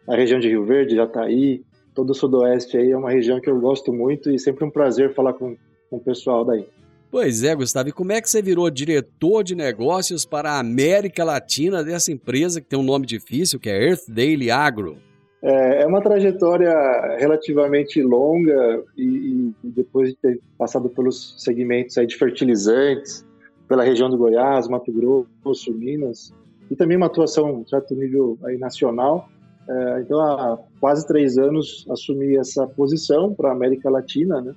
na 0.06 0.16
região 0.16 0.40
de 0.40 0.48
Rio 0.48 0.64
Verde, 0.64 0.96
Jataí, 0.96 1.62
todo 1.94 2.10
o 2.10 2.14
sudoeste 2.14 2.76
aí 2.76 2.90
é 2.90 2.96
uma 2.96 3.10
região 3.10 3.40
que 3.40 3.48
eu 3.48 3.58
gosto 3.60 3.92
muito 3.92 4.30
e 4.30 4.38
sempre 4.38 4.64
um 4.64 4.70
prazer 4.70 5.14
falar 5.14 5.34
com, 5.34 5.56
com 5.90 5.96
o 5.96 6.00
pessoal 6.00 6.44
daí. 6.44 6.64
Pois 7.10 7.42
é, 7.42 7.52
Gustavo, 7.56 7.88
e 7.88 7.92
como 7.92 8.12
é 8.12 8.20
que 8.20 8.30
você 8.30 8.40
virou 8.40 8.70
diretor 8.70 9.42
de 9.42 9.56
negócios 9.56 10.24
para 10.24 10.52
a 10.52 10.60
América 10.60 11.24
Latina 11.24 11.82
dessa 11.82 12.12
empresa 12.12 12.60
que 12.60 12.68
tem 12.68 12.78
um 12.78 12.84
nome 12.84 13.04
difícil, 13.04 13.58
que 13.58 13.68
é 13.68 13.88
Earth 13.88 14.08
Daily 14.08 14.48
Agro? 14.48 14.96
É, 15.42 15.82
é 15.82 15.86
uma 15.86 16.00
trajetória 16.00 16.72
relativamente 17.18 18.00
longa 18.00 18.84
e, 18.96 19.52
e, 19.64 19.70
depois 19.70 20.10
de 20.10 20.16
ter 20.16 20.40
passado 20.56 20.88
pelos 20.88 21.34
segmentos 21.42 21.98
aí 21.98 22.06
de 22.06 22.16
fertilizantes, 22.16 23.26
pela 23.66 23.82
região 23.82 24.08
do 24.08 24.16
Goiás, 24.16 24.68
Mato 24.68 24.92
Grosso, 24.92 25.72
Minas, 25.72 26.32
e 26.70 26.76
também 26.76 26.96
uma 26.96 27.06
atuação 27.06 27.66
certo 27.66 27.94
nível 27.96 28.38
aí 28.44 28.56
nacional. 28.56 29.28
É, 29.68 30.00
então, 30.00 30.20
há 30.20 30.58
quase 30.78 31.06
três 31.06 31.38
anos 31.38 31.86
assumi 31.90 32.36
essa 32.36 32.66
posição 32.68 33.34
para 33.34 33.48
a 33.48 33.52
América 33.52 33.90
Latina, 33.90 34.40
né? 34.40 34.54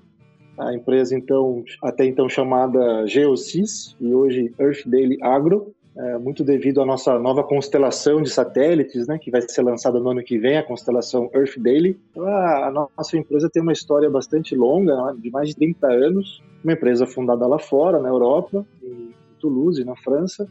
A 0.58 0.74
empresa 0.74 1.16
então 1.16 1.64
até 1.82 2.06
então 2.06 2.30
chamada 2.30 3.06
Geosys 3.08 3.96
e 4.00 4.14
hoje 4.14 4.54
Earth 4.60 4.86
Daily 4.86 5.18
Agro, 5.22 5.74
é, 5.96 6.18
muito 6.18 6.44
devido 6.44 6.82
à 6.82 6.86
nossa 6.86 7.20
nova 7.20 7.44
constelação 7.44 8.22
de 8.22 8.30
satélites, 8.30 9.08
né, 9.08 9.20
que 9.20 9.30
vai 9.30 9.42
ser 9.42 9.62
lançada 9.62 10.00
no 10.00 10.10
ano 10.10 10.24
que 10.24 10.40
vem, 10.40 10.58
a 10.58 10.64
constelação 10.64 11.30
Earth 11.34 11.58
Daily. 11.58 12.00
Então, 12.10 12.26
a, 12.26 12.68
a, 12.68 12.72
nossa 12.72 13.16
empresa 13.16 13.50
tem 13.50 13.62
uma 13.62 13.74
história 13.74 14.10
bastante 14.10 14.56
longa, 14.56 14.96
né, 14.96 15.16
de 15.20 15.30
mais 15.30 15.50
de 15.50 15.56
30 15.56 15.88
anos, 15.88 16.42
uma 16.64 16.74
empresa 16.74 17.06
fundada 17.06 17.46
lá 17.46 17.60
fora, 17.60 18.00
na 18.00 18.10
Europa, 18.10 18.66
em 18.82 19.14
Toulouse, 19.40 19.84
na 19.86 19.96
França, 19.96 20.48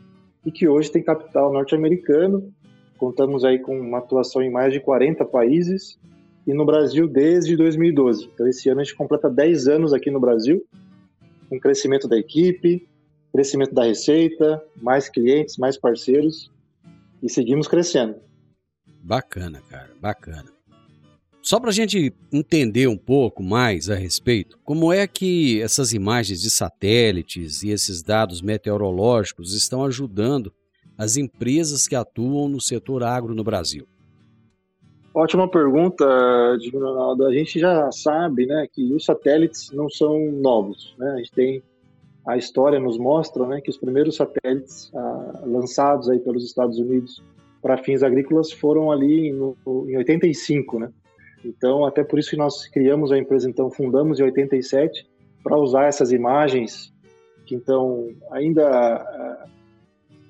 e 0.47 0.53
que 0.53 0.69
hoje 0.69 0.93
tem 0.93 1.03
capital 1.03 1.53
norte-americano. 1.53 2.53
Contamos 2.97 3.45
aí 3.45 3.59
com 3.59 3.77
uma 3.79 3.99
atuação 3.99 4.43
em 4.43 4.51
mais 4.51 4.73
de 4.73 4.79
40 4.79 5.25
países, 5.25 5.99
e 6.47 6.53
no 6.53 6.65
Brasil 6.65 7.07
desde 7.07 7.57
2012. 7.57 8.31
Então, 8.33 8.47
esse 8.49 8.69
ano 8.69 8.81
a 8.81 8.85
gente 8.85 8.97
completa 8.97 9.31
10 9.31 9.69
anos 9.69 9.93
aqui 9.93 10.11
no 10.11 10.21
Brasil, 10.21 10.65
com 11.49 11.59
crescimento 11.59 12.09
da 12.09 12.19
equipe, 12.19 12.87
crescimento 13.33 13.75
da 13.75 13.85
receita, 13.85 14.63
mais 14.81 15.09
clientes, 15.09 15.57
mais 15.57 15.79
parceiros 15.79 16.51
e 17.23 17.29
seguimos 17.29 17.69
crescendo. 17.69 18.17
Bacana, 19.03 19.63
cara, 19.69 19.91
bacana. 20.01 20.53
Só 21.43 21.59
para 21.59 21.71
a 21.71 21.73
gente 21.73 22.15
entender 22.33 22.87
um 22.87 22.97
pouco 22.97 23.43
mais 23.43 23.91
a 23.91 23.97
respeito, 23.97 24.59
como 24.65 24.93
é 24.93 25.09
que 25.09 25.61
essas 25.61 25.93
imagens 25.93 26.41
de 26.41 26.49
satélites 26.49 27.65
e 27.65 27.71
esses 27.71 28.01
dados 28.01 28.41
meteorológicos 28.41 29.53
estão 29.53 29.85
ajudando 29.85 30.53
as 30.97 31.17
empresas 31.17 31.89
que 31.89 31.97
atuam 31.97 32.49
no 32.49 32.61
setor 32.61 33.03
agro 33.03 33.35
no 33.35 33.43
Brasil? 33.43 33.89
Ótima 35.15 35.47
pergunta, 35.49 36.05
Divino 36.59 36.87
Ronaldo. 36.87 37.27
A 37.27 37.33
gente 37.33 37.59
já 37.59 37.91
sabe 37.93 38.47
né, 38.47 38.67
que 38.73 38.95
os 38.95 39.05
satélites 39.05 39.71
não 39.71 39.89
são 39.89 40.19
novos. 40.33 40.95
Né? 40.99 41.11
A 41.11 41.17
gente 41.17 41.31
tem 41.33 41.63
a 42.27 42.37
história 42.37 42.79
nos 42.79 42.99
mostra 42.99 43.47
né, 43.47 43.61
que 43.61 43.69
os 43.69 43.77
primeiros 43.77 44.17
satélites 44.17 44.91
ah, 44.95 45.43
lançados 45.45 46.09
aí 46.09 46.19
pelos 46.21 46.45
Estados 46.45 46.79
Unidos 46.79 47.23
para 47.61 47.77
fins 47.77 48.03
agrícolas 48.03 48.53
foram 48.53 48.91
ali 48.91 49.33
no, 49.33 49.57
em 49.89 49.97
85, 49.97 50.79
né? 50.79 50.91
Então, 51.45 51.85
até 51.85 52.05
por 52.05 52.19
isso 52.19 52.31
que 52.31 52.37
nós 52.37 52.69
criamos 52.69 53.11
a 53.11 53.19
empresa, 53.19 53.51
então 53.51 53.71
fundamos 53.71 54.21
em 54.21 54.25
87 54.25 55.09
para 55.43 55.59
usar 55.59 55.87
essas 55.87 56.13
imagens 56.13 56.93
que 57.45 57.55
então 57.57 58.09
ainda 58.31 58.69
ah, 58.69 59.47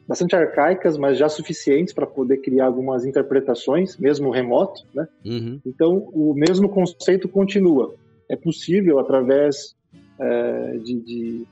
bastante 0.06 0.34
arcaicas, 0.34 0.98
mas 0.98 1.16
já 1.16 1.28
suficientes 1.28 1.94
para 1.94 2.06
poder 2.06 2.38
criar 2.38 2.66
algumas 2.66 3.04
interpretações, 3.04 3.96
mesmo 3.96 4.30
remoto, 4.30 4.82
né? 4.94 5.06
Uhum. 5.24 5.60
Então, 5.64 6.08
o 6.12 6.34
mesmo 6.34 6.68
conceito 6.68 7.28
continua. 7.28 7.94
É 8.28 8.36
possível, 8.36 8.98
através 8.98 9.74
é, 10.18 10.78
de, 10.78 11.00
de, 11.00 11.46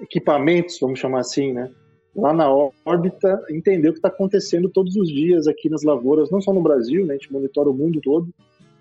equipamentos, 0.00 0.78
vamos 0.80 0.98
chamar 0.98 1.20
assim, 1.20 1.52
né? 1.52 1.70
Lá 2.16 2.32
na 2.32 2.50
órbita, 2.84 3.44
entender 3.48 3.88
o 3.88 3.92
que 3.92 3.98
está 3.98 4.08
acontecendo 4.08 4.68
todos 4.68 4.96
os 4.96 5.08
dias 5.08 5.46
aqui 5.46 5.68
nas 5.68 5.82
lavouras, 5.82 6.30
não 6.30 6.40
só 6.40 6.52
no 6.52 6.62
Brasil, 6.62 7.06
né? 7.06 7.14
A 7.14 7.16
gente 7.16 7.32
monitora 7.32 7.68
o 7.68 7.74
mundo 7.74 8.00
todo. 8.00 8.28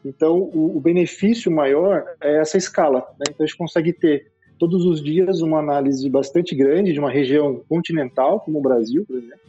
Então, 0.04 0.40
o, 0.40 0.78
o 0.78 0.80
benefício 0.80 1.52
maior 1.52 2.04
é 2.22 2.38
essa 2.38 2.58
escala, 2.58 3.00
né? 3.20 3.26
Então, 3.30 3.44
a 3.44 3.46
gente 3.46 3.58
consegue 3.58 3.94
ter 3.94 4.32
todos 4.58 4.86
os 4.86 5.02
dias 5.04 5.42
uma 5.42 5.60
análise 5.60 6.10
bastante 6.10 6.56
grande 6.56 6.94
de 6.94 7.00
uma 7.00 7.10
região 7.10 7.62
continental, 7.70 8.40
como 8.40 8.60
o 8.60 8.62
Brasil, 8.62 9.06
por 9.06 9.18
exemplo, 9.18 9.40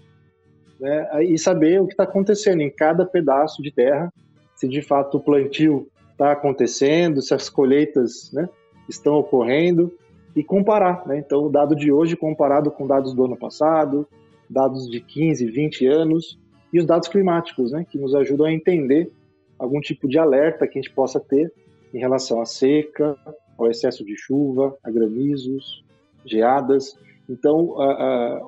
né, 0.81 1.25
e 1.25 1.39
saber 1.39 1.81
o 1.81 1.87
que 1.87 1.93
está 1.93 2.05
acontecendo 2.05 2.61
em 2.61 2.71
cada 2.71 3.05
pedaço 3.05 3.63
de 3.63 3.71
terra, 3.71 4.13
se 4.55 4.69
de 4.69 4.83
fato 4.83 5.17
o 5.17 5.21
plantio 5.21 5.89
está 6.13 6.33
acontecendo, 6.33 7.23
se 7.23 7.35
as 7.35 7.49
colheitas 7.49 8.31
né, 8.33 8.49
estão 8.89 9.15
ocorrendo, 9.15 9.93
e 10.39 10.45
comparar. 10.45 11.05
Né? 11.07 11.19
Então, 11.19 11.45
o 11.45 11.51
dado 11.51 11.75
de 11.75 11.91
hoje 11.91 12.17
comparado 12.17 12.71
com 12.71 12.87
dados 12.87 13.13
do 13.13 13.25
ano 13.25 13.37
passado, 13.37 14.07
dados 14.49 14.89
de 14.89 15.01
15, 15.01 15.47
20 15.47 15.87
anos, 15.87 16.39
e 16.73 16.79
os 16.79 16.87
dados 16.87 17.09
climáticos, 17.09 17.73
né, 17.73 17.85
que 17.89 17.99
nos 17.99 18.15
ajudam 18.15 18.47
a 18.47 18.53
entender 18.53 19.11
algum 19.59 19.81
tipo 19.81 20.07
de 20.07 20.19
alerta 20.19 20.67
que 20.67 20.79
a 20.79 20.83
gente 20.83 20.95
possa 20.95 21.19
ter 21.19 21.53
em 21.93 21.99
relação 21.99 22.41
à 22.41 22.47
seca, 22.47 23.17
ao 23.59 23.69
excesso 23.69 24.05
de 24.05 24.17
chuva, 24.17 24.77
a 24.83 24.91
granizos, 24.91 25.85
geadas. 26.25 26.97
Então, 27.29 27.75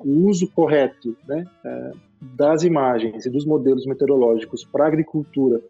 o 0.03 0.27
uso 0.27 0.49
correto 0.49 1.15
né, 1.27 1.45
das 2.19 2.63
imagens 2.63 3.25
e 3.25 3.29
dos 3.29 3.45
modelos 3.45 3.85
meteorológicos 3.85 4.63
para 4.63 4.85
a 4.85 4.87
agricultura, 4.87 5.61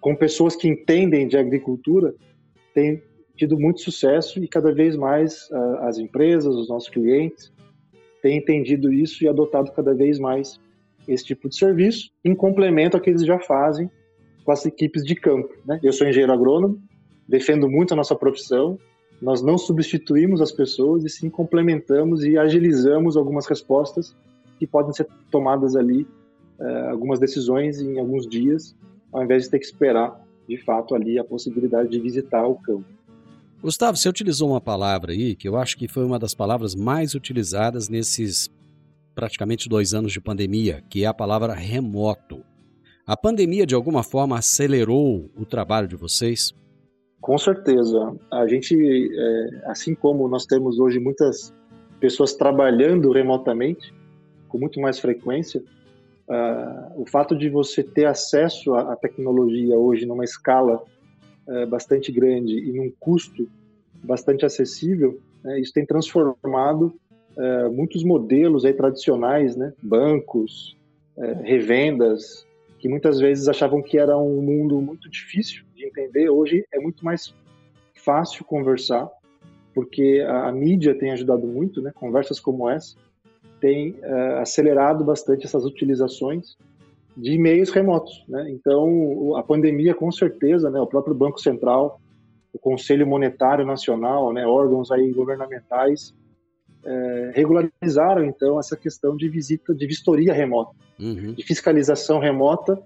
com 0.00 0.14
pessoas 0.14 0.54
que 0.54 0.68
entendem 0.68 1.26
de 1.26 1.38
agricultura, 1.38 2.14
tem 2.74 3.02
tido 3.36 3.58
muito 3.58 3.80
sucesso 3.80 4.42
e 4.42 4.48
cada 4.48 4.72
vez 4.72 4.96
mais 4.96 5.48
as 5.80 5.98
empresas, 5.98 6.54
os 6.54 6.68
nossos 6.68 6.88
clientes, 6.88 7.52
têm 8.22 8.38
entendido 8.38 8.92
isso 8.92 9.24
e 9.24 9.28
adotado 9.28 9.70
cada 9.72 9.94
vez 9.94 10.18
mais 10.18 10.58
esse 11.06 11.24
tipo 11.24 11.48
de 11.48 11.56
serviço, 11.56 12.10
em 12.24 12.34
complemento 12.34 12.96
ao 12.96 13.02
que 13.02 13.10
eles 13.10 13.24
já 13.24 13.38
fazem 13.38 13.88
com 14.44 14.52
as 14.52 14.66
equipes 14.66 15.04
de 15.04 15.14
campo. 15.14 15.54
Né? 15.64 15.78
Eu 15.82 15.92
sou 15.92 16.06
engenheiro 16.06 16.32
agrônomo, 16.32 16.80
defendo 17.28 17.68
muito 17.68 17.92
a 17.92 17.96
nossa 17.96 18.14
profissão. 18.14 18.78
Nós 19.20 19.42
não 19.42 19.56
substituímos 19.56 20.40
as 20.40 20.52
pessoas 20.52 21.04
e 21.04 21.08
sim 21.08 21.30
complementamos 21.30 22.24
e 22.24 22.36
agilizamos 22.36 23.16
algumas 23.16 23.46
respostas 23.46 24.14
que 24.58 24.66
podem 24.66 24.92
ser 24.92 25.06
tomadas 25.30 25.76
ali, 25.76 26.06
uh, 26.58 26.90
algumas 26.90 27.18
decisões 27.18 27.80
em 27.80 27.98
alguns 27.98 28.26
dias, 28.26 28.74
ao 29.12 29.22
invés 29.22 29.44
de 29.44 29.50
ter 29.50 29.58
que 29.58 29.66
esperar, 29.66 30.20
de 30.48 30.56
fato, 30.58 30.94
ali 30.94 31.18
a 31.18 31.24
possibilidade 31.24 31.88
de 31.88 32.00
visitar 32.00 32.46
o 32.46 32.56
campo. 32.56 32.84
Gustavo, 33.62 33.96
você 33.96 34.08
utilizou 34.08 34.50
uma 34.50 34.60
palavra 34.60 35.12
aí 35.12 35.34
que 35.34 35.48
eu 35.48 35.56
acho 35.56 35.76
que 35.76 35.88
foi 35.88 36.04
uma 36.04 36.18
das 36.18 36.34
palavras 36.34 36.74
mais 36.74 37.14
utilizadas 37.14 37.88
nesses 37.88 38.50
praticamente 39.14 39.68
dois 39.68 39.94
anos 39.94 40.12
de 40.12 40.20
pandemia, 40.20 40.84
que 40.90 41.04
é 41.04 41.06
a 41.06 41.14
palavra 41.14 41.54
remoto. 41.54 42.44
A 43.06 43.16
pandemia, 43.16 43.64
de 43.64 43.74
alguma 43.74 44.02
forma, 44.02 44.38
acelerou 44.38 45.30
o 45.34 45.46
trabalho 45.46 45.88
de 45.88 45.96
vocês? 45.96 46.54
Com 47.20 47.38
certeza. 47.38 48.14
A 48.30 48.46
gente, 48.46 48.74
é, 48.76 49.62
assim 49.70 49.94
como 49.94 50.28
nós 50.28 50.46
temos 50.46 50.78
hoje 50.78 50.98
muitas 50.98 51.52
pessoas 51.98 52.34
trabalhando 52.34 53.10
remotamente, 53.10 53.92
com 54.48 54.58
muito 54.58 54.80
mais 54.80 54.98
frequência, 54.98 55.62
uh, 56.28 57.00
o 57.00 57.06
fato 57.06 57.36
de 57.36 57.48
você 57.48 57.82
ter 57.82 58.06
acesso 58.06 58.74
à 58.74 58.94
tecnologia 58.96 59.76
hoje 59.76 60.06
numa 60.06 60.24
escala 60.24 60.82
uh, 61.46 61.66
bastante 61.66 62.12
grande 62.12 62.58
e 62.58 62.72
num 62.72 62.92
custo 62.98 63.48
bastante 64.02 64.44
acessível, 64.44 65.18
né, 65.42 65.58
isso 65.60 65.72
tem 65.72 65.84
transformado 65.84 66.94
uh, 67.36 67.72
muitos 67.72 68.04
modelos 68.04 68.64
aí 68.64 68.72
tradicionais, 68.72 69.56
né, 69.56 69.72
bancos, 69.82 70.76
revendas, 71.42 72.46
que 72.78 72.90
muitas 72.90 73.18
vezes 73.18 73.48
achavam 73.48 73.80
que 73.80 73.96
era 73.96 74.18
um 74.18 74.42
mundo 74.42 74.78
muito 74.82 75.08
difícil 75.08 75.64
de 75.86 76.02
entender, 76.02 76.28
hoje 76.28 76.66
é 76.72 76.78
muito 76.78 77.04
mais 77.04 77.34
fácil 77.94 78.44
conversar, 78.44 79.08
porque 79.74 80.24
a, 80.26 80.48
a 80.48 80.52
mídia 80.52 80.94
tem 80.98 81.12
ajudado 81.12 81.46
muito, 81.46 81.80
né? 81.80 81.92
Conversas 81.94 82.40
como 82.40 82.68
essa 82.68 82.96
têm 83.60 83.92
uh, 83.92 84.38
acelerado 84.40 85.04
bastante 85.04 85.46
essas 85.46 85.64
utilizações 85.64 86.56
de 87.16 87.32
e-mails 87.32 87.70
remotos, 87.70 88.24
né? 88.28 88.50
Então, 88.50 89.34
a 89.36 89.42
pandemia, 89.42 89.94
com 89.94 90.10
certeza, 90.12 90.70
né? 90.70 90.80
O 90.80 90.86
próprio 90.86 91.14
Banco 91.14 91.40
Central, 91.40 92.00
o 92.52 92.58
Conselho 92.58 93.06
Monetário 93.06 93.64
Nacional, 93.64 94.32
né? 94.32 94.46
Órgãos 94.46 94.90
aí 94.90 95.12
governamentais 95.12 96.14
é, 96.84 97.32
regularizaram 97.34 98.24
então 98.24 98.60
essa 98.60 98.76
questão 98.76 99.16
de 99.16 99.28
visita, 99.28 99.74
de 99.74 99.86
vistoria 99.86 100.32
remota, 100.32 100.72
uhum. 100.98 101.32
de 101.32 101.42
fiscalização 101.42 102.18
remota 102.18 102.80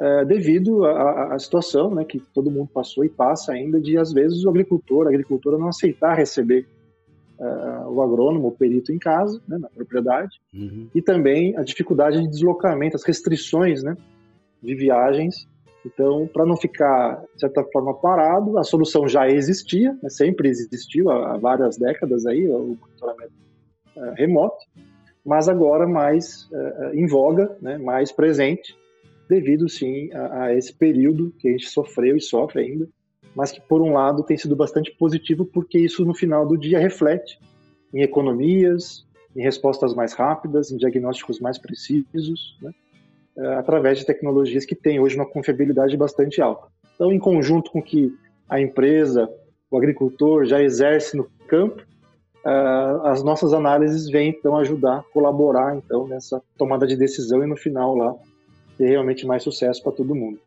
é, 0.00 0.24
devido 0.24 0.84
à, 0.84 1.36
situação 1.38 1.92
né, 1.92 2.04
que 2.04 2.20
todo 2.32 2.50
mundo 2.50 2.70
passou 2.72 3.04
e 3.04 3.08
passa 3.08 3.52
ainda 3.52 3.80
de, 3.80 3.98
às 3.98 4.12
vezes, 4.12 4.44
o 4.44 4.48
agricultor, 4.48 5.06
a 5.06 5.10
agricultura 5.10 5.58
não 5.58 5.68
aceitar 5.68 6.16
receber 6.16 6.66
uh, 7.38 7.90
o 7.90 8.00
agrônomo, 8.02 8.48
o 8.48 8.52
perito 8.52 8.92
em 8.92 8.98
casa, 8.98 9.40
né, 9.48 9.58
na 9.58 9.68
propriedade, 9.68 10.40
uhum. 10.54 10.88
e 10.94 11.02
também 11.02 11.56
a 11.56 11.62
dificuldade 11.62 12.20
de 12.20 12.28
deslocamento, 12.28 12.96
as 12.96 13.04
restrições 13.04 13.82
né, 13.82 13.96
de 14.62 14.74
viagens. 14.74 15.48
Então, 15.84 16.28
para 16.32 16.44
não 16.44 16.56
ficar, 16.56 17.22
de 17.34 17.40
certa 17.40 17.64
forma, 17.64 17.94
parado, 17.94 18.58
a 18.58 18.64
solução 18.64 19.08
já 19.08 19.28
existia, 19.28 19.96
né, 20.02 20.10
sempre 20.10 20.48
existiu 20.48 21.10
há, 21.10 21.34
há, 21.34 21.38
várias 21.38 21.76
décadas 21.76 22.24
aí, 22.24 22.46
o 22.48 22.76
monitoramento 22.80 23.32
uh, 23.96 24.12
remoto, 24.14 24.64
mas 25.24 25.48
agora 25.48 25.88
mais 25.88 26.48
uh, 26.52 26.94
em 26.94 27.06
voga, 27.06 27.56
né, 27.60 27.78
mais 27.78 28.12
presente, 28.12 28.76
devido 29.28 29.68
sim 29.68 30.10
a, 30.12 30.44
a, 30.44 30.54
esse 30.54 30.72
período 30.72 31.32
que 31.38 31.48
a 31.48 31.50
gente 31.52 31.68
sofreu 31.68 32.16
e 32.16 32.20
sofre 32.20 32.62
ainda, 32.62 32.88
mas 33.34 33.52
que 33.52 33.60
por 33.60 33.82
um 33.82 33.92
lado 33.92 34.22
tem 34.22 34.36
sido 34.36 34.56
bastante 34.56 34.90
positivo 34.92 35.44
porque 35.44 35.78
isso 35.78 36.04
no 36.04 36.14
final 36.14 36.46
do 36.46 36.56
dia 36.56 36.78
reflete 36.78 37.38
em 37.92 38.02
economias, 38.02 39.06
em 39.36 39.42
respostas 39.42 39.94
mais 39.94 40.12
rápidas, 40.12 40.70
em 40.70 40.76
diagnósticos 40.76 41.40
mais 41.40 41.58
precisos, 41.58 42.58
né? 42.62 42.72
Eh, 43.36 43.54
através 43.54 43.98
de 43.98 44.04
tecnologias 44.04 44.64
que 44.64 44.74
têm 44.74 44.98
hoje 44.98 45.14
uma 45.14 45.24
confiabilidade 45.24 45.96
bastante 45.96 46.42
alta. 46.42 46.66
Então, 46.94 47.12
em 47.12 47.18
conjunto 47.20 47.70
com 47.70 47.80
que 47.80 48.12
a 48.48 48.60
empresa, 48.60 49.30
o 49.70 49.78
agricultor 49.78 50.44
já 50.44 50.60
exerce 50.60 51.16
no 51.16 51.30
campo, 51.46 51.80
uh, 52.44 53.06
as 53.06 53.22
nossas 53.22 53.52
análises 53.52 54.10
vêm 54.10 54.30
então 54.30 54.56
ajudar, 54.56 55.04
colaborar 55.12 55.76
então 55.76 56.08
nessa 56.08 56.42
tomada 56.56 56.86
de 56.86 56.96
decisão 56.96 57.44
e 57.44 57.46
no 57.46 57.56
final 57.56 57.94
lá 57.94 58.16
ter 58.78 58.90
realmente 58.90 59.26
mais 59.26 59.42
sucesso 59.42 59.82
para 59.82 59.92
todo 59.92 60.14
mundo. 60.14 60.38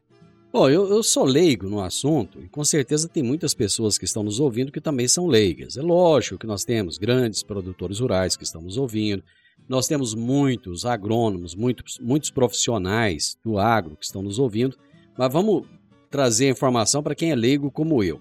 Bom, 0.52 0.70
eu, 0.70 0.90
eu, 0.90 1.04
sou 1.04 1.24
leigo 1.24 1.70
no 1.70 1.82
assunto 1.82 2.42
e 2.42 2.50
com 2.50 2.64
certeza 2.66 3.08
tem 3.08 3.24
muitas 3.24 3.54
pessoas 3.54 3.98
que 3.98 4.04
estão 4.04 4.22
nos 4.22 4.40
ouvindo 4.40 4.72
que 4.72 4.82
também 4.82 5.08
são 5.08 5.28
leigas. 5.28 5.78
É 5.78 5.82
lógico 5.82 6.38
que 6.38 6.48
nós 6.48 6.66
temos 6.66 6.98
grandes 6.98 7.42
produtores 7.44 8.00
rurais 8.00 8.36
que 8.36 8.44
estão 8.44 8.62
nos 8.62 8.78
ouvindo, 8.78 9.24
nós 9.70 9.88
temos 9.88 10.14
muitos 10.14 10.86
agrônomos, 10.86 11.56
muitos, 11.56 12.00
muitos 12.00 12.32
profissionais 12.32 13.38
do 13.46 13.58
agro 13.58 13.96
que 13.96 14.04
estão 14.04 14.22
nos 14.22 14.40
ouvindo, 14.40 14.78
mas 15.18 15.32
vamos 15.32 15.66
trazer 16.10 16.50
informação 16.50 17.02
para 17.02 17.16
quem 17.16 17.32
é 17.32 17.36
leigo 17.36 17.72
como 17.72 18.04
eu. 18.04 18.20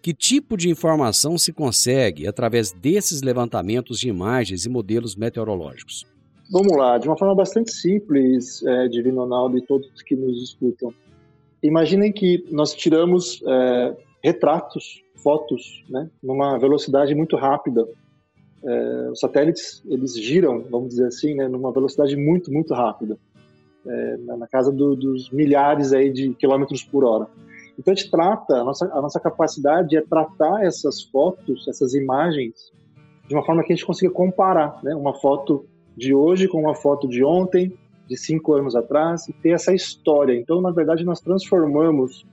Que 0.00 0.14
tipo 0.14 0.56
de 0.56 0.68
informação 0.68 1.36
se 1.36 1.52
consegue 1.52 2.28
através 2.28 2.70
desses 2.70 3.22
levantamentos 3.22 3.98
de 3.98 4.08
imagens 4.08 4.64
e 4.64 4.68
modelos 4.68 5.16
meteorológicos? 5.16 6.06
Vamos 6.52 6.76
lá, 6.76 6.98
de 6.98 7.08
uma 7.08 7.16
forma 7.16 7.34
bastante 7.34 7.72
simples, 7.72 8.62
é, 8.62 8.86
Divino 8.86 9.22
Ronaldo 9.22 9.56
e 9.56 9.62
todos 9.62 10.02
que 10.02 10.14
nos 10.14 10.36
escutam. 10.42 10.92
Imaginem 11.62 12.12
que 12.12 12.44
nós 12.50 12.74
tiramos 12.74 13.42
é, 13.46 13.96
retratos, 14.22 15.02
fotos, 15.14 15.82
né, 15.88 16.10
numa 16.22 16.58
velocidade 16.58 17.14
muito 17.14 17.36
rápida. 17.36 17.88
É, 18.62 19.08
os 19.10 19.18
satélites 19.18 19.82
eles 19.86 20.14
giram, 20.14 20.62
vamos 20.70 20.90
dizer 20.90 21.06
assim, 21.06 21.34
né, 21.34 21.48
numa 21.48 21.72
velocidade 21.72 22.14
muito 22.16 22.52
muito 22.52 22.74
rápida, 22.74 23.16
é, 23.86 24.16
na 24.18 24.46
casa 24.46 24.70
do, 24.70 24.94
dos 24.94 25.30
milhares 25.30 25.94
aí 25.94 26.12
de 26.12 26.34
quilômetros 26.34 26.84
por 26.84 27.02
hora. 27.02 27.28
Então 27.78 27.94
a 27.94 27.96
gente 27.96 28.10
trata 28.10 28.56
a 28.56 28.64
nossa 28.64 28.84
a 28.92 29.00
nossa 29.00 29.18
capacidade 29.18 29.96
é 29.96 30.02
tratar 30.02 30.66
essas 30.66 31.02
fotos, 31.02 31.66
essas 31.66 31.94
imagens 31.94 32.70
de 33.26 33.34
uma 33.34 33.42
forma 33.42 33.64
que 33.64 33.72
a 33.72 33.74
gente 33.74 33.86
consiga 33.86 34.12
comparar, 34.12 34.78
né, 34.82 34.94
uma 34.94 35.14
foto 35.14 35.64
de 35.96 36.14
hoje 36.14 36.48
com 36.48 36.60
uma 36.60 36.74
foto 36.74 37.08
de 37.08 37.24
ontem, 37.24 37.72
de 38.08 38.16
cinco 38.16 38.54
anos 38.54 38.74
atrás, 38.74 39.28
e 39.28 39.32
ter 39.32 39.50
essa 39.50 39.74
história. 39.74 40.34
Então, 40.34 40.60
na 40.60 40.70
verdade, 40.70 41.04
nós 41.04 41.20
transformamos 41.20 42.26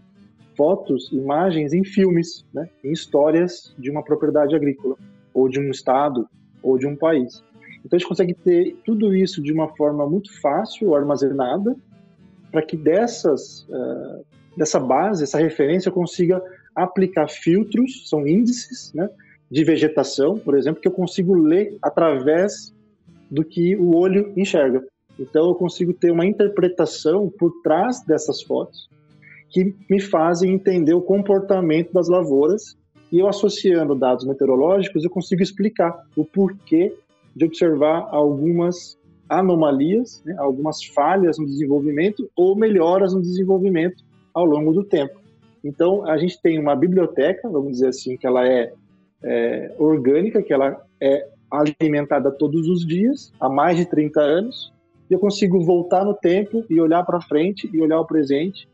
fotos, 0.56 1.10
imagens 1.12 1.74
em 1.74 1.84
filmes, 1.84 2.46
né? 2.54 2.70
em 2.84 2.92
histórias 2.92 3.74
de 3.78 3.90
uma 3.90 4.04
propriedade 4.04 4.56
agrícola, 4.56 4.96
ou 5.34 5.48
de 5.48 5.60
um 5.60 5.70
estado, 5.70 6.28
ou 6.62 6.78
de 6.78 6.86
um 6.86 6.96
país. 6.96 7.44
Então, 7.86 7.96
a 7.96 7.98
gente 7.98 8.10
consegue 8.10 8.34
ter 8.34 8.76
tudo 8.86 9.16
isso 9.16 9.42
de 9.42 9.54
uma 9.54 9.70
forma 9.70 10.06
muito 10.06 10.38
fácil, 10.42 10.96
armazenada, 10.96 11.76
para 12.52 12.62
que 12.62 12.76
dessas, 12.76 13.66
uh, 13.70 14.26
dessa 14.58 14.80
base, 14.80 15.24
essa 15.24 15.38
referência, 15.38 15.90
eu 15.90 15.94
consiga 15.94 16.44
aplicar 16.76 17.30
filtros, 17.30 18.10
são 18.10 18.28
índices, 18.28 18.92
né? 18.94 19.10
de 19.50 19.64
vegetação, 19.64 20.38
por 20.38 20.58
exemplo, 20.58 20.82
que 20.82 20.88
eu 20.88 20.92
consigo 20.92 21.34
ler 21.34 21.78
através 21.82 22.74
do 23.30 23.44
que 23.44 23.76
o 23.76 23.96
olho 23.96 24.34
enxerga. 24.36 24.84
Então 25.20 25.50
eu 25.50 25.56
consigo 25.56 25.94
ter 25.94 26.12
uma 26.12 26.26
interpretação 26.26 27.30
por 27.30 27.52
trás 27.62 28.02
dessas 28.06 28.42
fotos 28.42 28.90
que 29.50 29.76
me 29.90 30.00
fazem 30.00 30.54
entender 30.54 30.94
o 30.94 31.02
comportamento 31.02 31.92
das 31.92 32.08
lavouras 32.08 32.78
E 33.12 33.20
eu 33.20 33.28
associando 33.28 33.96
dados 33.96 34.26
meteorológicos, 34.26 35.04
eu 35.04 35.10
consigo 35.10 35.42
explicar 35.42 35.98
o 36.16 36.24
porquê 36.24 36.94
de 37.36 37.46
observar 37.46 38.08
algumas 38.12 38.98
anomalias, 39.28 40.22
né, 40.26 40.36
algumas 40.38 40.84
falhas 40.84 41.38
no 41.38 41.46
desenvolvimento 41.46 42.30
ou 42.36 42.56
melhoras 42.56 43.14
no 43.14 43.22
desenvolvimento 43.22 44.04
ao 44.34 44.46
longo 44.46 44.72
do 44.74 44.84
tempo. 44.84 45.20
Então, 45.64 46.08
a 46.08 46.18
gente 46.18 46.42
tem 46.42 46.60
uma 46.60 46.76
biblioteca, 46.76 47.50
vamos 47.50 47.74
dizer 47.74 47.88
assim, 47.88 48.16
que 48.16 48.26
ela 48.26 48.48
é, 48.48 48.72
é 49.24 49.76
orgânica, 49.78 50.42
que 50.42 50.54
ela 50.54 50.82
é 51.02 51.28
alimentada 51.52 52.32
todos 52.32 52.68
os 52.68 52.86
dias, 52.86 53.32
há 53.40 53.50
mais 53.50 53.78
de 53.78 53.86
30 53.86 54.22
anos, 54.22 54.74
e 55.10 55.14
eu 55.14 55.20
consigo 55.20 55.60
voltar 55.64 56.06
no 56.06 56.14
tempo 56.14 56.64
e 56.70 56.80
olhar 56.80 57.04
para 57.04 57.20
frente 57.20 57.70
e 57.74 57.82
olhar 57.82 58.00
o 58.00 58.06
presente 58.06 58.68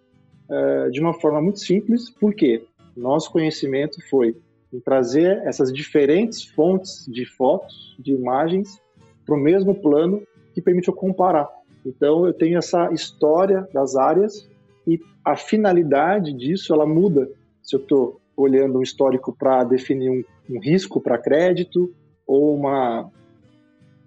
uh, 0.49 0.91
de 0.91 0.99
uma 0.99 1.13
forma 1.13 1.41
muito 1.41 1.59
simples, 1.59 2.09
porque 2.09 2.65
nosso 2.95 3.31
conhecimento 3.31 3.97
foi 4.09 4.35
em 4.73 4.79
trazer 4.79 5.41
essas 5.45 5.71
diferentes 5.71 6.43
fontes 6.43 7.05
de 7.07 7.25
fotos, 7.25 7.95
de 7.99 8.11
imagens, 8.11 8.81
para 9.25 9.35
o 9.35 9.39
mesmo 9.39 9.73
plano 9.73 10.21
que 10.53 10.61
permite 10.61 10.87
eu 10.87 10.93
comparar. 10.93 11.49
Então, 11.85 12.25
eu 12.25 12.33
tenho 12.33 12.57
essa 12.57 12.91
história 12.91 13.67
das 13.73 13.95
áreas 13.95 14.47
e 14.87 14.99
a 15.23 15.35
finalidade 15.35 16.33
disso 16.33 16.73
ela 16.73 16.85
muda. 16.85 17.29
Se 17.63 17.75
eu 17.75 17.79
estou 17.79 18.19
olhando 18.35 18.79
um 18.79 18.81
histórico 18.81 19.35
para 19.37 19.63
definir 19.63 20.09
um, 20.09 20.23
um 20.49 20.59
risco 20.59 20.99
para 20.99 21.17
crédito 21.17 21.93
ou 22.25 22.55
uma 22.55 23.09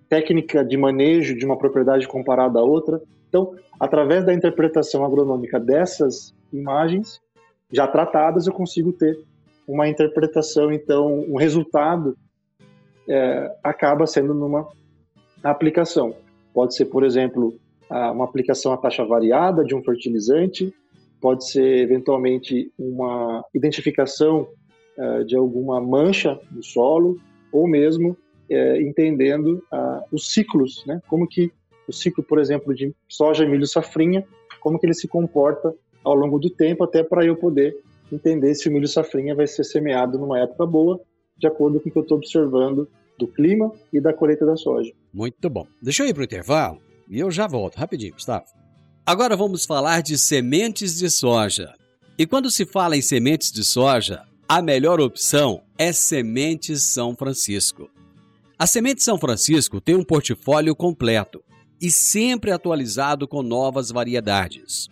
técnica 0.09 0.65
de 0.65 0.77
manejo 0.77 1.37
de 1.37 1.45
uma 1.45 1.59
propriedade 1.59 2.07
comparada 2.09 2.59
a 2.59 2.63
outra. 2.63 3.01
Então, 3.29 3.55
através 3.79 4.25
da 4.25 4.33
interpretação 4.33 5.05
agronômica 5.05 5.61
dessas 5.61 6.35
imagens 6.53 7.21
já 7.71 7.87
tratadas, 7.87 8.47
eu 8.47 8.53
consigo 8.53 8.93
ter 8.93 9.19
uma 9.67 9.87
interpretação, 9.87 10.73
então, 10.73 11.25
um 11.29 11.37
resultado 11.37 12.17
é, 13.07 13.55
acaba 13.63 14.07
sendo 14.07 14.33
numa 14.33 14.67
aplicação. 15.43 16.15
Pode 16.55 16.75
ser, 16.75 16.87
por 16.87 17.05
exemplo, 17.05 17.55
uma 17.91 18.25
aplicação 18.25 18.73
à 18.73 18.77
taxa 18.77 19.05
variada 19.05 19.65
de 19.65 19.75
um 19.75 19.83
fertilizante, 19.83 20.73
pode 21.21 21.49
ser 21.49 21.79
eventualmente 21.79 22.71
uma 22.79 23.45
identificação 23.55 24.49
uh, 24.97 25.25
de 25.25 25.37
alguma 25.37 25.81
mancha 25.81 26.39
no 26.51 26.63
solo, 26.63 27.19
ou 27.53 27.69
mesmo 27.69 28.11
uh, 28.51 28.81
entendendo 28.81 29.63
uh, 29.73 30.03
os 30.13 30.33
ciclos, 30.33 30.85
né? 30.87 31.01
como 31.09 31.27
que 31.27 31.53
o 31.89 31.93
ciclo, 31.93 32.23
por 32.23 32.39
exemplo, 32.39 32.75
de 32.75 32.95
soja, 33.09 33.47
milho, 33.47 33.67
safrinha, 33.67 34.25
como 34.61 34.79
que 34.79 34.87
ele 34.87 34.95
se 34.95 35.09
comporta 35.09 35.75
ao 36.05 36.15
longo 36.15 36.39
do 36.39 36.51
tempo, 36.51 36.85
até 36.85 37.03
para 37.03 37.25
eu 37.25 37.37
poder 37.37 37.77
entender 38.13 38.55
se 38.55 38.69
o 38.69 38.73
milho 38.73 38.89
safrinha 38.89 39.35
vai 39.35 39.47
ser 39.47 39.65
semeado 39.65 40.19
numa 40.19 40.39
época 40.39 40.67
boa, 40.67 41.01
de 41.37 41.47
acordo 41.47 41.81
com 41.81 41.89
o 41.89 41.93
que 41.93 41.99
eu 41.99 42.03
estou 42.03 42.19
observando 42.19 42.89
do 43.19 43.27
clima 43.27 43.73
e 43.93 44.01
da 44.01 44.13
colheita 44.13 44.47
da 44.47 44.57
soja. 44.57 44.93
Muito 45.13 45.49
bom. 45.51 45.67
Deixa 45.83 46.03
eu 46.03 46.09
ir 46.09 46.15
para 46.15 46.21
o 46.21 46.25
intervalo 46.25 46.79
e 47.09 47.19
eu 47.19 47.31
já 47.31 47.47
volto 47.47 47.77
rapidinho, 47.77 48.13
Gustavo. 48.13 48.47
Agora 49.05 49.37
vamos 49.37 49.65
falar 49.65 50.03
de 50.03 50.19
sementes 50.19 50.97
de 50.97 51.11
soja. 51.11 51.75
E 52.19 52.27
quando 52.27 52.51
se 52.51 52.67
fala 52.67 52.97
em 52.97 53.03
sementes 53.03 53.51
de 53.51 53.65
soja, 53.65 54.23
a 54.49 54.63
melhor 54.63 54.99
opção 54.99 55.63
é 55.77 55.93
Sementes 55.93 56.83
São 56.83 57.15
Francisco. 57.15 57.91
A 58.59 58.67
Semente 58.67 59.03
São 59.03 59.19
Francisco 59.19 59.79
tem 59.79 59.95
um 59.95 60.03
portfólio 60.03 60.75
completo 60.75 61.45
e 61.79 61.91
sempre 61.91 62.51
atualizado 62.51 63.29
com 63.29 63.43
novas 63.43 63.91
variedades. 63.91 64.89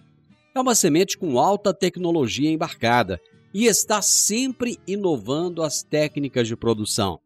É 0.54 0.60
uma 0.60 0.74
semente 0.74 1.16
com 1.16 1.38
alta 1.38 1.72
tecnologia 1.72 2.50
embarcada 2.50 3.18
e 3.54 3.64
está 3.64 4.02
sempre 4.02 4.78
inovando 4.86 5.62
as 5.62 5.82
técnicas 5.82 6.46
de 6.46 6.54
produção. 6.54 7.18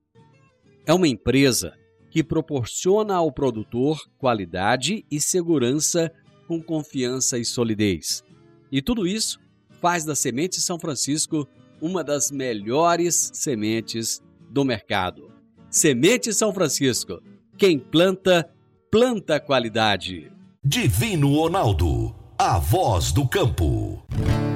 É 0.87 0.95
uma 0.95 1.09
empresa 1.09 1.75
que 2.13 2.23
proporciona 2.23 3.17
ao 3.17 3.33
produtor 3.33 3.99
qualidade 4.19 5.05
e 5.11 5.21
segurança 5.21 6.13
com 6.47 6.63
confiança 6.63 7.39
e 7.39 7.45
solidez. 7.45 8.23
E 8.71 8.81
tudo 8.81 9.05
isso 9.05 9.41
faz 9.81 10.05
da 10.05 10.15
Semente 10.15 10.61
São 10.61 10.79
Francisco 10.79 11.49
uma 11.81 12.05
das 12.05 12.31
melhores 12.31 13.31
sementes 13.35 14.23
do 14.51 14.65
mercado. 14.65 15.31
Semente 15.71 16.33
São 16.33 16.53
Francisco. 16.53 17.21
Quem 17.57 17.79
planta, 17.79 18.49
planta 18.91 19.39
qualidade. 19.39 20.33
Divino 20.63 21.35
Ronaldo, 21.35 22.15
a 22.39 22.59
voz 22.59 23.13
do 23.13 23.27
campo. 23.27 24.03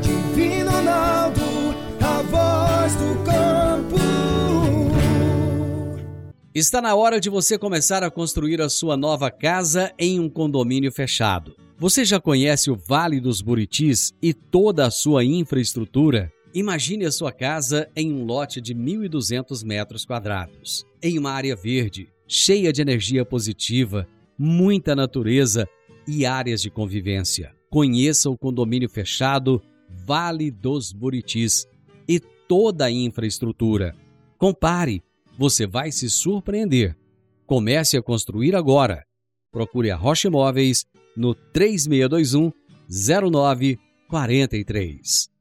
Divino 0.03 0.71
Ronaldo, 0.71 1.41
a 2.01 2.23
voz 2.23 2.95
do 2.97 3.25
campo. 3.25 3.97
Está 6.55 6.81
na 6.81 6.95
hora 6.95 7.21
de 7.21 7.31
você 7.31 7.59
começar 7.59 8.03
a 8.03 8.11
construir 8.11 8.61
a 8.61 8.69
sua 8.69 8.97
nova 8.97 9.31
casa 9.31 9.93
em 9.99 10.21
um 10.21 10.29
condomínio 10.29 10.93
fechado. 10.93 11.57
Você 11.77 12.05
já 12.05 12.21
conhece 12.21 12.71
o 12.71 12.77
Vale 12.77 13.21
dos 13.21 13.43
Buritis 13.43 14.13
e 14.23 14.33
toda 14.33 14.87
a 14.87 14.91
sua 14.91 15.25
infraestrutura? 15.25 16.33
Imagine 16.55 17.05
a 17.05 17.11
sua 17.11 17.33
casa 17.33 17.91
em 17.97 18.13
um 18.13 18.25
lote 18.25 18.61
de 18.61 18.77
1.200 18.77 19.65
metros 19.65 20.07
quadrados, 20.07 20.87
em 21.03 21.19
uma 21.19 21.33
área 21.33 21.57
verde, 21.57 22.09
cheia 22.29 22.73
de 22.73 22.81
energia 22.81 23.25
positiva, 23.25 24.07
muita 24.39 24.95
natureza 24.95 25.69
e 26.07 26.25
áreas 26.25 26.63
de 26.63 26.71
convivência. 26.71 27.53
Conheça 27.69 28.31
o 28.31 28.39
condomínio 28.39 28.89
fechado 28.89 29.61
Vale 30.07 30.53
dos 30.53 30.93
Buritis 30.93 31.67
e 32.07 32.21
toda 32.21 32.85
a 32.85 32.91
infraestrutura. 32.91 33.97
Compare, 34.39 35.03
você 35.37 35.67
vai 35.67 35.91
se 35.91 36.09
surpreender. 36.09 36.97
Comece 37.47 37.97
a 37.97 38.03
construir 38.03 38.55
agora. 38.55 39.05
Procure 39.51 39.91
a 39.91 39.97
Rocha 39.97 40.29
Imóveis 40.29 40.85
no 41.17 41.35
3621 41.35 42.53
0943. 42.89 45.34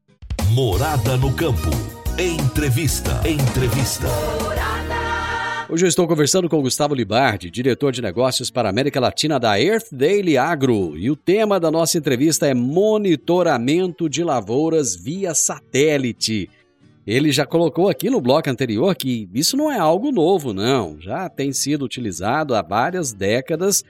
Morada 0.52 1.16
no 1.16 1.32
campo. 1.32 1.70
Entrevista. 2.18 3.20
Entrevista. 3.28 4.06
Hoje 5.68 5.84
eu 5.84 5.88
estou 5.88 6.06
conversando 6.06 6.48
com 6.48 6.60
Gustavo 6.60 6.94
Libardi, 6.94 7.50
diretor 7.50 7.90
de 7.92 8.02
negócios 8.02 8.50
para 8.50 8.68
a 8.68 8.70
América 8.70 9.00
Latina 9.00 9.40
da 9.40 9.60
Earth 9.60 9.88
Daily 9.90 10.36
Agro, 10.36 10.96
e 10.96 11.10
o 11.10 11.16
tema 11.16 11.58
da 11.58 11.70
nossa 11.70 11.98
entrevista 11.98 12.46
é 12.46 12.54
monitoramento 12.54 14.08
de 14.08 14.22
lavouras 14.22 14.94
via 14.94 15.34
satélite. 15.34 16.48
Ele 17.06 17.32
já 17.32 17.44
colocou 17.44 17.88
aqui 17.88 18.08
no 18.08 18.20
bloco 18.20 18.48
anterior 18.48 18.94
que 18.94 19.28
isso 19.34 19.56
não 19.56 19.72
é 19.72 19.78
algo 19.78 20.12
novo, 20.12 20.52
não. 20.52 21.00
Já 21.00 21.28
tem 21.28 21.52
sido 21.52 21.84
utilizado 21.84 22.54
há 22.54 22.62
várias 22.62 23.12
décadas 23.12 23.82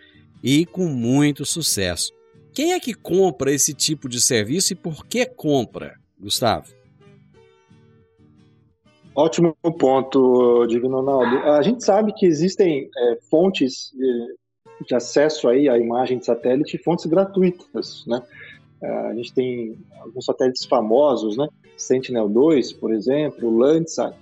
e 0.43 0.65
com 0.65 0.87
muito 0.87 1.45
sucesso. 1.45 2.13
Quem 2.55 2.73
é 2.73 2.81
que 2.81 2.95
compra 2.95 3.53
esse 3.53 3.75
tipo 3.75 4.09
de 4.09 4.21
serviço 4.21 4.73
e 4.73 4.77
por 4.77 5.05
que 5.05 5.27
compra, 5.27 5.97
Gustavo? 6.19 6.73
Ótimo 9.15 9.57
ponto, 9.79 10.67
Divino 10.67 10.97
Ronaldo. 10.97 11.37
A 11.51 11.63
gente 11.63 11.85
sabe 11.85 12.13
que 12.13 12.27
existem 12.27 12.91
é, 12.97 13.19
fontes 13.31 13.93
de, 13.95 14.87
de, 14.89 14.95
acesso 14.95 15.49
aí 15.49 15.69
à 15.69 15.79
imagem 15.79 16.19
de 16.19 16.25
satélite, 16.25 16.79
fontes 16.79 17.07
gratuitas, 17.07 18.05
né? 18.07 18.21
É, 18.83 18.89
a 18.89 19.15
gente 19.15 19.33
tem 19.33 19.79
alguns 20.01 20.25
satélites 20.25 20.65
famosos, 20.65 21.37
né? 21.37 21.47
Sentinel-2, 21.77 22.77
por 22.79 22.93
exemplo, 22.93 23.57
Landsat, 23.57 24.17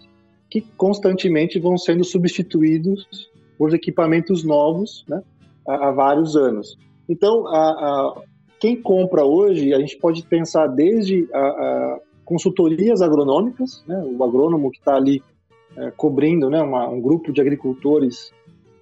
que 0.50 0.60
constantemente 0.76 1.58
vão 1.58 1.78
sendo 1.78 2.04
substituídos 2.04 3.30
por 3.56 3.74
equipamentos 3.74 4.44
novos, 4.44 5.04
né? 5.08 5.22
há, 5.66 5.90
vários 5.90 6.36
anos. 6.36 6.76
Então, 7.08 7.46
a, 7.46 7.70
a, 7.70 8.22
quem 8.62 8.80
compra 8.80 9.24
hoje, 9.24 9.74
a 9.74 9.80
gente 9.80 9.96
pode 9.96 10.22
pensar 10.22 10.68
desde 10.68 11.28
a, 11.34 11.38
a 11.40 12.00
consultorias 12.24 13.02
agronômicas, 13.02 13.82
né, 13.88 14.00
o 14.16 14.22
agrônomo 14.22 14.70
que 14.70 14.78
está 14.78 14.94
ali 14.94 15.20
é, 15.76 15.90
cobrindo 15.90 16.48
né, 16.48 16.62
uma, 16.62 16.88
um 16.88 17.00
grupo 17.00 17.32
de 17.32 17.40
agricultores 17.40 18.32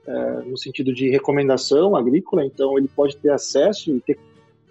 é, 0.06 0.42
no 0.42 0.58
sentido 0.58 0.92
de 0.92 1.08
recomendação 1.08 1.96
agrícola, 1.96 2.44
então 2.44 2.76
ele 2.76 2.88
pode 2.94 3.16
ter 3.16 3.32
acesso 3.32 3.90
e 3.96 4.00
ter 4.00 4.18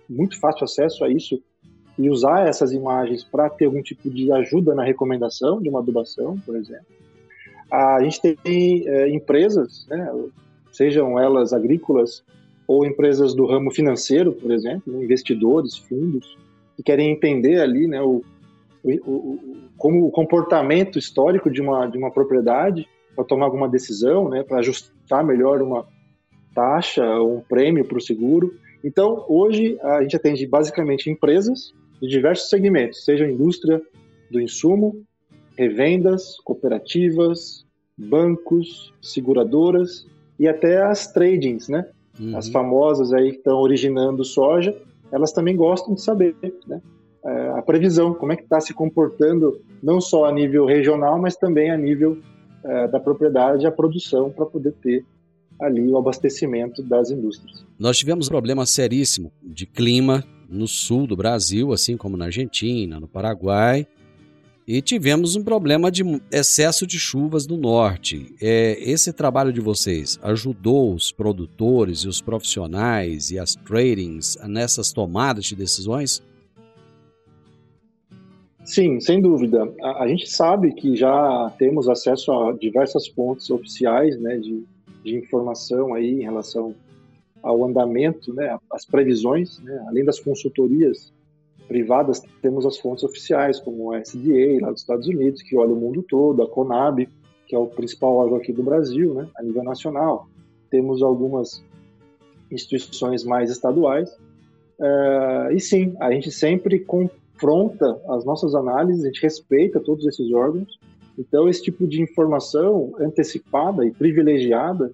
muito 0.07 0.39
fácil 0.39 0.65
acesso 0.65 1.03
a 1.03 1.09
isso 1.09 1.41
e 1.97 2.07
usar 2.07 2.47
essas 2.47 2.71
imagens 2.71 3.23
para 3.23 3.49
ter 3.49 3.65
algum 3.65 3.81
tipo 3.81 4.11
de 4.11 4.31
ajuda 4.31 4.75
na 4.75 4.83
recomendação 4.83 5.59
de 5.59 5.69
uma 5.69 5.79
adubação, 5.79 6.37
por 6.45 6.55
exemplo. 6.55 6.85
A 7.71 7.99
gente 8.03 8.21
tem 8.21 8.87
é, 8.87 9.09
empresas, 9.09 9.87
né, 9.89 10.07
sejam 10.71 11.19
elas 11.19 11.51
agrícolas 11.51 12.23
ou 12.69 12.85
empresas 12.85 13.33
do 13.33 13.47
ramo 13.47 13.71
financeiro, 13.71 14.31
por 14.31 14.51
exemplo, 14.51 14.93
né, 14.93 15.03
investidores, 15.03 15.75
fundos, 15.75 16.37
que 16.77 16.83
querem 16.83 17.09
entender 17.09 17.59
ali 17.59 17.87
né, 17.87 17.99
o, 17.99 18.23
o, 18.83 18.91
o, 19.07 19.39
como 19.75 20.05
o 20.05 20.11
comportamento 20.11 20.99
histórico 20.99 21.49
de 21.49 21.63
uma, 21.63 21.87
de 21.87 21.97
uma 21.97 22.11
propriedade 22.11 22.87
para 23.15 23.25
tomar 23.25 23.45
alguma 23.45 23.67
decisão, 23.67 24.29
né, 24.29 24.43
para 24.43 24.59
ajustar 24.59 25.25
melhor 25.25 25.63
uma 25.63 25.87
taxa 26.53 27.03
ou 27.03 27.37
um 27.37 27.41
prêmio 27.41 27.83
para 27.85 27.97
o 27.97 28.01
seguro. 28.01 28.53
Então, 28.83 29.25
hoje, 29.27 29.79
a 29.81 30.03
gente 30.03 30.15
atende 30.15 30.45
basicamente 30.45 31.09
empresas 31.09 31.73
de 31.99 32.07
diversos 32.07 32.49
segmentos, 32.49 33.03
seja 33.03 33.27
indústria 33.27 33.81
do 34.29 34.39
insumo, 34.39 35.03
revendas, 35.57 36.37
cooperativas, 36.43 37.65
bancos, 37.97 38.93
seguradoras 39.01 40.05
e 40.37 40.47
até 40.47 40.83
as 40.83 41.11
tradings, 41.11 41.67
né? 41.67 41.83
Uhum. 42.19 42.35
As 42.35 42.49
famosas 42.49 43.13
aí 43.13 43.31
que 43.31 43.37
estão 43.37 43.59
originando 43.59 44.23
soja, 44.23 44.75
elas 45.11 45.31
também 45.31 45.55
gostam 45.55 45.93
de 45.93 46.01
saber, 46.01 46.35
né? 46.67 46.81
É, 47.23 47.49
a 47.49 47.61
previsão, 47.61 48.13
como 48.13 48.31
é 48.31 48.35
que 48.35 48.43
está 48.43 48.61
se 48.61 48.73
comportando, 48.73 49.59
não 49.83 49.99
só 49.99 50.25
a 50.25 50.31
nível 50.31 50.65
regional, 50.65 51.19
mas 51.19 51.35
também 51.35 51.69
a 51.69 51.77
nível 51.77 52.17
é, 52.63 52.87
da 52.87 52.99
propriedade, 52.99 53.67
a 53.67 53.71
produção, 53.71 54.29
para 54.29 54.45
poder 54.45 54.73
ter 54.81 55.05
ali 55.59 55.85
o 55.89 55.97
abastecimento 55.97 56.81
das 56.81 57.11
indústrias. 57.11 57.65
Nós 57.77 57.97
tivemos 57.97 58.27
um 58.27 58.29
problema 58.29 58.65
seríssimo 58.65 59.31
de 59.43 59.65
clima 59.65 60.23
no 60.47 60.67
sul 60.67 61.05
do 61.05 61.15
Brasil, 61.15 61.73
assim 61.73 61.97
como 61.97 62.15
na 62.15 62.25
Argentina, 62.25 62.99
no 62.99 63.07
Paraguai, 63.07 63.85
e 64.69 64.83
tivemos 64.83 65.35
um 65.35 65.43
problema 65.43 65.89
de 65.89 66.03
excesso 66.31 66.85
de 66.85 66.99
chuvas 66.99 67.47
no 67.47 67.57
norte. 67.57 68.35
É, 68.39 68.77
esse 68.79 69.11
trabalho 69.11 69.51
de 69.51 69.59
vocês 69.59 70.19
ajudou 70.21 70.93
os 70.93 71.11
produtores 71.11 72.01
e 72.01 72.07
os 72.07 72.21
profissionais 72.21 73.31
e 73.31 73.39
as 73.39 73.55
tradings 73.55 74.37
nessas 74.47 74.93
tomadas 74.93 75.45
de 75.45 75.55
decisões? 75.55 76.21
Sim, 78.63 78.99
sem 78.99 79.19
dúvida. 79.19 79.73
A, 79.81 80.03
a, 80.03 80.07
gente 80.07 80.29
sabe 80.29 80.71
que 80.75 80.95
já 80.95 81.51
temos 81.57 81.89
acesso 81.89 82.31
a 82.31 82.51
diversas 82.51 83.07
fontes 83.07 83.49
oficiais 83.49 84.19
né, 84.19 84.37
de, 84.37 84.63
de 85.03 85.15
informação 85.15 85.95
aí 85.95 86.11
em 86.11 86.21
relação 86.21 86.75
ao 87.41 87.65
andamento, 87.65 88.31
né, 88.35 88.55
as 88.71 88.85
previsões, 88.85 89.57
né, 89.61 89.83
além 89.87 90.05
das 90.05 90.19
consultorias 90.19 91.11
privadas, 91.69 92.21
temos 92.41 92.65
as 92.65 92.79
fontes 92.79 93.03
oficiais, 93.03 93.59
como 93.59 93.91
o 93.91 93.95
SDA, 93.95 94.59
lá 94.59 94.71
dos 94.71 94.81
Estados 94.81 95.07
Unidos, 95.07 95.43
que 95.43 95.55
olha 95.55 95.71
o 95.71 95.75
mundo 95.75 96.03
todo, 96.03 96.41
a 96.41 96.49
CONAB, 96.49 97.07
que 97.47 97.55
é 97.55 97.59
o 97.59 97.67
principal 97.67 98.15
órgão 98.15 98.37
aqui 98.37 98.51
do 98.51 98.63
Brasil, 98.63 99.13
né, 99.13 99.27
a 99.37 99.43
nível 99.43 99.63
nacional. 99.63 100.27
Temos 100.69 101.01
algumas 101.03 101.63
instituições 102.51 103.23
mais 103.23 103.51
estaduais. 103.51 104.09
Uh, 104.79 105.51
e 105.51 105.59
sim, 105.59 105.95
a 105.99 106.11
gente 106.11 106.31
sempre 106.31 106.79
confronta 106.79 108.01
as 108.09 108.25
nossas 108.25 108.55
análises, 108.55 109.03
a 109.03 109.07
gente 109.07 109.21
respeita 109.21 109.79
todos 109.79 110.05
esses 110.07 110.31
órgãos. 110.33 110.79
Então, 111.17 111.47
esse 111.47 111.61
tipo 111.61 111.85
de 111.87 112.01
informação 112.01 112.93
antecipada 112.99 113.85
e 113.85 113.91
privilegiada 113.91 114.91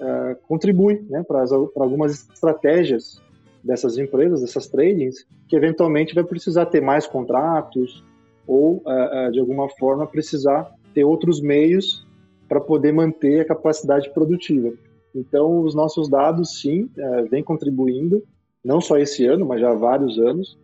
uh, 0.00 0.36
contribui 0.46 1.04
né, 1.08 1.24
para 1.26 1.44
algumas 1.76 2.28
estratégias 2.28 3.20
dessas 3.64 3.96
empresas, 3.96 4.42
dessas 4.42 4.68
tradings, 4.68 5.26
que 5.48 5.56
eventualmente 5.56 6.14
vai 6.14 6.22
precisar 6.22 6.66
ter 6.66 6.82
mais 6.82 7.06
contratos 7.06 8.04
ou, 8.46 8.82
uh, 8.84 9.28
uh, 9.28 9.32
de 9.32 9.40
alguma 9.40 9.68
forma, 9.70 10.06
precisar 10.06 10.70
ter 10.92 11.04
outros 11.04 11.40
meios 11.40 12.06
para 12.46 12.60
poder 12.60 12.92
manter 12.92 13.40
a 13.40 13.44
capacidade 13.44 14.12
produtiva. 14.12 14.72
Então, 15.14 15.60
os 15.60 15.74
nossos 15.74 16.08
dados, 16.08 16.60
sim, 16.60 16.90
uh, 16.98 17.28
vêm 17.30 17.42
contribuindo, 17.42 18.22
não 18.62 18.80
só 18.80 18.98
esse 18.98 19.24
ano, 19.24 19.46
mas 19.46 19.60
já 19.60 19.70
há 19.70 19.74
vários 19.74 20.18
anos, 20.18 20.58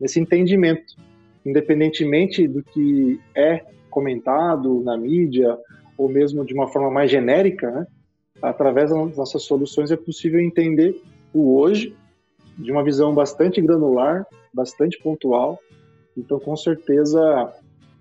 nesse 0.00 0.18
entendimento, 0.18 0.94
independentemente 1.44 2.48
do 2.48 2.62
que 2.62 3.20
é 3.34 3.64
comentado 3.90 4.80
na 4.82 4.96
mídia 4.96 5.58
ou 5.96 6.08
mesmo 6.08 6.44
de 6.44 6.54
uma 6.54 6.68
forma 6.68 6.90
mais 6.90 7.10
genérica, 7.10 7.70
né? 7.70 7.86
através 8.42 8.90
das 8.90 9.16
nossas 9.16 9.42
soluções 9.42 9.90
é 9.90 9.96
possível 9.96 10.40
entender 10.40 11.00
o 11.32 11.56
hoje 11.56 11.94
de 12.56 12.72
uma 12.72 12.82
visão 12.82 13.14
bastante 13.14 13.60
granular, 13.60 14.26
bastante 14.52 14.98
pontual. 15.02 15.58
Então, 16.16 16.38
com 16.40 16.56
certeza, 16.56 17.52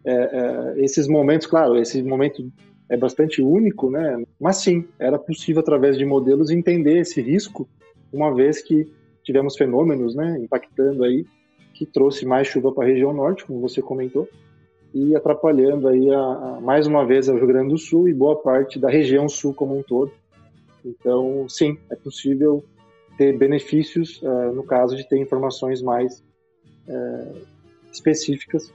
é, 0.06 0.14
é, 0.14 0.74
esses 0.78 1.08
momentos, 1.08 1.48
claro, 1.48 1.78
esse 1.78 2.02
momento 2.02 2.50
é 2.90 2.96
bastante 2.96 3.42
único, 3.42 3.90
né? 3.90 4.24
Mas 4.40 4.58
sim, 4.58 4.86
era 5.00 5.18
possível 5.18 5.62
através 5.62 5.98
de 5.98 6.06
modelos 6.06 6.52
entender 6.52 7.00
esse 7.00 7.22
risco, 7.22 7.68
uma 8.14 8.34
vez 8.34 8.62
que 8.62 8.88
tivemos 9.24 9.58
fenômenos, 9.58 10.16
né, 10.16 10.38
impactando 10.40 11.04
aí, 11.04 11.26
que 11.74 11.86
trouxe 11.86 12.26
mais 12.26 12.48
chuva 12.48 12.72
para 12.72 12.86
a 12.86 12.88
região 12.88 13.12
norte, 13.12 13.44
como 13.44 13.60
você 13.60 13.82
comentou, 13.82 14.30
e 14.94 15.14
atrapalhando 15.16 15.90
aí 15.90 16.10
a, 16.10 16.20
a, 16.20 16.62
mais 16.62 16.88
uma 16.88 17.06
vez 17.06 17.28
o 17.28 17.36
Rio 17.36 17.48
Grande 17.48 17.70
do 17.70 17.78
Sul 17.78 18.08
e 18.08 18.14
boa 18.14 18.38
parte 18.38 18.80
da 18.80 18.90
região 18.90 19.28
sul 19.28 19.54
como 19.54 19.78
um 19.78 19.84
todo. 19.84 20.12
Então, 20.86 21.50
sim, 21.50 21.78
é 21.92 21.96
possível 21.96 22.64
ter 23.18 23.38
benefícios 23.38 24.22
uh, 24.22 24.54
no 24.54 24.64
caso 24.64 24.96
de 24.96 25.08
ter 25.08 25.18
informações 25.20 25.82
mais 25.82 26.24
uh, 26.88 27.38
específicas 27.92 28.72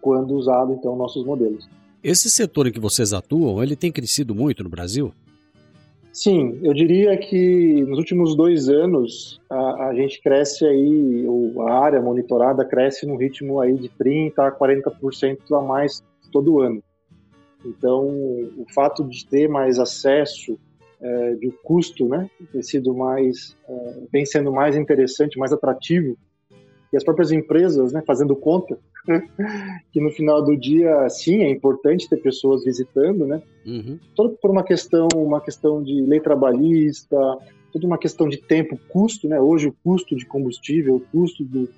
quando 0.00 0.34
usado 0.34 0.72
então 0.72 0.96
nossos 0.96 1.24
modelos. 1.24 1.68
Esse 2.02 2.30
setor 2.30 2.66
em 2.66 2.72
que 2.72 2.80
vocês 2.80 3.12
atuam, 3.12 3.62
ele 3.62 3.76
tem 3.76 3.92
crescido 3.92 4.34
muito 4.34 4.64
no 4.64 4.70
Brasil? 4.70 5.12
Sim, 6.12 6.58
eu 6.62 6.74
diria 6.74 7.16
que 7.16 7.84
nos 7.86 7.98
últimos 7.98 8.34
dois 8.34 8.68
anos 8.68 9.40
a, 9.48 9.88
a 9.88 9.94
gente 9.94 10.20
cresce 10.20 10.64
aí, 10.64 11.24
a 11.68 11.72
área 11.72 12.00
monitorada 12.00 12.64
cresce 12.64 13.06
no 13.06 13.16
ritmo 13.16 13.60
aí 13.60 13.76
de 13.76 13.88
30 13.90 14.44
a 14.44 14.50
40% 14.50 15.38
a 15.52 15.62
mais 15.62 16.02
todo 16.32 16.60
ano. 16.60 16.82
Então, 17.64 18.08
o 18.08 18.64
fato 18.74 19.04
de 19.04 19.26
ter 19.26 19.48
mais 19.48 19.78
acesso 19.78 20.58
é, 21.00 21.34
de 21.34 21.50
custo, 21.62 22.06
né, 22.06 22.28
ter 22.52 22.62
sido 22.62 22.94
mais, 22.94 23.56
é, 23.68 23.98
vem 24.12 24.26
sendo 24.26 24.52
mais 24.52 24.76
interessante, 24.76 25.38
mais 25.38 25.52
atrativo, 25.52 26.16
e 26.92 26.96
as 26.96 27.04
próprias 27.04 27.30
empresas, 27.30 27.92
né, 27.92 28.02
fazendo 28.06 28.34
conta, 28.34 28.78
que 29.92 30.00
no 30.00 30.10
final 30.10 30.42
do 30.42 30.56
dia, 30.56 31.08
sim, 31.08 31.42
é 31.42 31.50
importante 31.50 32.08
ter 32.08 32.16
pessoas 32.16 32.64
visitando, 32.64 33.26
né, 33.26 33.42
uhum. 33.66 33.98
todo 34.14 34.36
por 34.40 34.50
uma 34.50 34.64
questão, 34.64 35.08
uma 35.14 35.40
questão 35.40 35.82
de 35.82 36.02
lei 36.02 36.20
trabalhista, 36.20 37.16
toda 37.72 37.86
uma 37.86 37.98
questão 37.98 38.28
de 38.28 38.36
tempo, 38.36 38.78
custo, 38.88 39.28
né, 39.28 39.40
hoje 39.40 39.68
o 39.68 39.74
custo 39.84 40.16
de 40.16 40.26
combustível, 40.26 40.96
o 40.96 41.00
custo 41.00 41.44
do, 41.44 41.68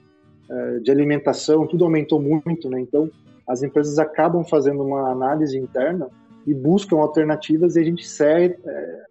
é, 0.50 0.78
de 0.80 0.90
alimentação, 0.90 1.66
tudo 1.66 1.84
aumentou 1.84 2.20
muito, 2.20 2.68
né, 2.68 2.80
então 2.80 3.10
as 3.46 3.62
empresas 3.62 3.98
acabam 3.98 4.44
fazendo 4.44 4.82
uma 4.82 5.10
análise 5.10 5.58
interna 5.58 6.08
e 6.46 6.54
buscam 6.54 6.96
alternativas 6.96 7.76
e 7.76 7.80
a 7.80 7.84
gente 7.84 8.06
serve, 8.06 8.56
é, 8.64 9.02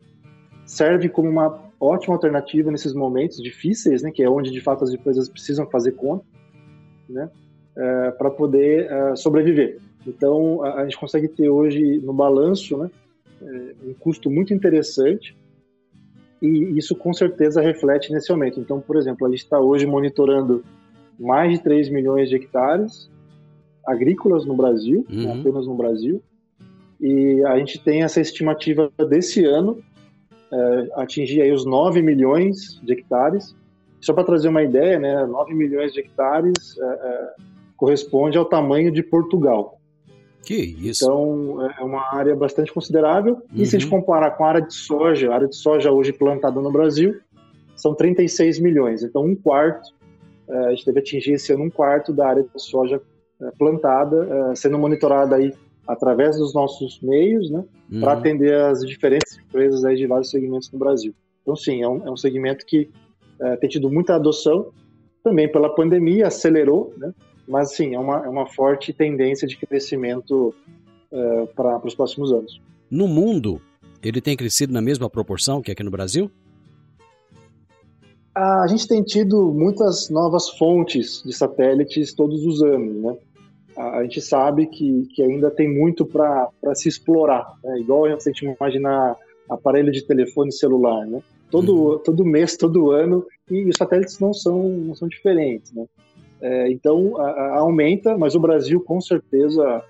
serve 0.71 1.10
como 1.10 1.29
uma 1.29 1.60
ótima 1.77 2.15
alternativa 2.15 2.71
nesses 2.71 2.93
momentos 2.93 3.43
difíceis, 3.43 4.01
né, 4.01 4.10
que 4.10 4.23
é 4.23 4.29
onde 4.29 4.51
de 4.51 4.62
fato 4.62 4.86
as 4.86 4.91
empresas 4.91 5.27
precisam 5.27 5.69
fazer 5.69 5.91
conta, 5.91 6.23
né, 7.10 7.29
é, 7.75 8.12
para 8.12 8.31
poder 8.31 8.89
é, 8.89 9.15
sobreviver. 9.17 9.79
Então 10.07 10.63
a, 10.63 10.75
a, 10.75 10.84
gente 10.86 10.97
consegue 10.97 11.27
ter 11.27 11.49
hoje 11.49 11.99
no 11.99 12.13
balanço, 12.13 12.77
né, 12.77 12.89
é, 13.41 13.75
um 13.86 13.93
custo 13.93 14.31
muito 14.31 14.53
interessante 14.53 15.36
e 16.41 16.77
isso 16.77 16.95
com 16.95 17.13
certeza 17.13 17.60
reflete 17.60 18.13
nesse 18.13 18.31
aumento. 18.31 18.57
Então, 18.57 18.79
por 18.79 18.95
exemplo, 18.95 19.27
a 19.27 19.29
gente 19.29 19.43
está 19.43 19.60
hoje 19.60 19.86
monitorando 19.86 20.63
mais 21.19 21.51
de 21.51 21.62
3 21.62 21.89
milhões 21.89 22.29
de 22.29 22.38
hectares 22.38 23.12
agrícolas 23.86 24.45
no 24.45 24.55
Brasil, 24.55 25.05
uhum. 25.12 25.41
apenas 25.41 25.67
no 25.67 25.75
Brasil, 25.75 26.23
e 26.97 27.43
a 27.45 27.57
gente 27.60 27.77
tem 27.84 28.03
essa 28.03 28.21
estimativa 28.21 28.89
desse 29.10 29.43
ano 29.43 29.84
é, 30.51 30.87
atingir 30.95 31.41
aí 31.41 31.51
os 31.51 31.65
9 31.65 32.01
milhões 32.01 32.79
de 32.83 32.93
hectares. 32.93 33.55
Só 33.99 34.13
para 34.13 34.23
trazer 34.23 34.49
uma 34.49 34.63
ideia, 34.63 34.99
né, 34.99 35.25
9 35.25 35.53
milhões 35.53 35.93
de 35.93 35.99
hectares 35.99 36.77
é, 36.79 36.83
é, 36.83 37.33
corresponde 37.77 38.37
ao 38.37 38.45
tamanho 38.45 38.91
de 38.91 39.03
Portugal. 39.03 39.79
Que 40.43 40.55
isso. 40.55 41.05
Então, 41.05 41.69
é 41.79 41.83
uma 41.83 42.15
área 42.15 42.35
bastante 42.35 42.73
considerável. 42.73 43.35
Uhum. 43.35 43.61
E 43.61 43.65
se 43.65 43.75
a 43.75 43.79
gente 43.79 43.91
uhum. 43.91 43.99
comparar 43.99 44.31
com 44.31 44.43
a 44.43 44.49
área 44.49 44.61
de 44.61 44.73
soja, 44.73 45.31
a 45.31 45.35
área 45.35 45.47
de 45.47 45.55
soja 45.55 45.91
hoje 45.91 46.11
plantada 46.11 46.59
no 46.59 46.71
Brasil, 46.71 47.19
são 47.75 47.93
36 47.93 48.59
milhões. 48.59 49.03
Então, 49.03 49.23
um 49.23 49.35
quarto, 49.35 49.93
é, 50.49 50.57
a 50.65 50.69
gente 50.71 50.85
deve 50.85 50.99
atingir 50.99 51.33
esse 51.33 51.53
ano 51.53 51.65
um 51.65 51.69
quarto 51.69 52.11
da 52.11 52.27
área 52.27 52.43
de 52.43 52.61
soja 52.61 52.99
é, 53.39 53.51
plantada, 53.57 54.55
sendo 54.55 54.79
monitorada 54.79 55.35
aí 55.35 55.53
através 55.91 56.38
dos 56.38 56.54
nossos 56.54 56.99
meios, 57.01 57.49
né, 57.49 57.63
uhum. 57.91 57.99
para 57.99 58.13
atender 58.13 58.54
as 58.54 58.80
diferentes 58.82 59.38
empresas 59.38 59.84
aí 59.84 59.95
de 59.95 60.08
vários 60.08 60.30
segmentos 60.30 60.71
no 60.71 60.80
Brasil. 60.80 61.13
Então, 61.41 61.56
sim, 61.56 61.82
é 61.82 61.88
um, 61.88 62.08
é 62.08 62.12
um 62.12 62.17
segmento 62.17 62.65
que 62.65 62.89
é, 63.39 63.58
tem 63.58 63.69
tido 63.69 63.89
muita 63.89 64.15
adoção, 64.15 64.71
também 65.23 65.51
pela 65.51 65.73
pandemia, 65.73 66.27
acelerou, 66.27 66.93
né, 66.97 67.13
mas, 67.47 67.73
sim, 67.75 67.93
é 67.93 67.99
uma, 67.99 68.25
é 68.25 68.30
uma 68.30 68.45
forte 68.45 68.93
tendência 68.93 69.47
de 69.47 69.58
crescimento 69.58 70.54
é, 71.12 71.45
para 71.47 71.86
os 71.86 71.93
próximos 71.93 72.32
anos. 72.32 72.62
No 72.89 73.08
mundo, 73.08 73.62
ele 74.01 74.21
tem 74.21 74.38
crescido 74.38 74.71
na 74.71 74.82
mesma 74.82 75.10
proporção 75.10 75.62
que 75.62 75.71
aqui 75.71 75.84
no 75.84 75.91
Brasil? 75.91 76.32
A 78.34 78.65
gente 78.67 78.88
tem 78.88 79.04
tido 79.04 79.51
muitas 79.51 80.10
novas 80.10 80.49
fontes 80.51 81.21
de 81.25 81.34
satélites 81.34 82.13
todos 82.13 82.45
os 82.45 82.63
anos, 82.63 82.95
né? 83.04 83.17
A 83.89 84.04
gente 84.04 84.22
sabe 84.22 84.67
que, 84.67 85.08
que 85.13 85.22
ainda 85.22 85.50
tem 85.50 85.70
muito 85.70 86.06
para 86.06 86.50
se 86.74 86.89
explorar. 86.89 87.54
Né? 87.63 87.80
Igual 87.80 88.06
a 88.06 88.17
gente 88.17 88.46
imaginar 88.46 89.15
aparelho 89.50 89.91
de 89.91 90.06
telefone 90.06 90.52
celular, 90.52 91.06
né? 91.06 91.22
Todo, 91.50 91.76
uhum. 91.76 91.98
todo 92.00 92.26
mês, 92.26 92.56
todo 92.56 92.91
ano, 92.91 93.26
e 93.50 93.67
os 93.67 93.76
satélites 93.76 94.20
não 94.20 94.34
são, 94.34 94.70
não 94.70 94.96
são 94.96 95.08
diferentes, 95.10 95.74
né? 95.74 95.86
É, 96.41 96.72
então, 96.72 97.17
a, 97.17 97.30
a 97.30 97.60
aumenta, 97.60 98.17
mas 98.17 98.34
o 98.34 98.39
Brasil, 98.39 98.82
com 98.82 99.00
certeza, 99.02 99.84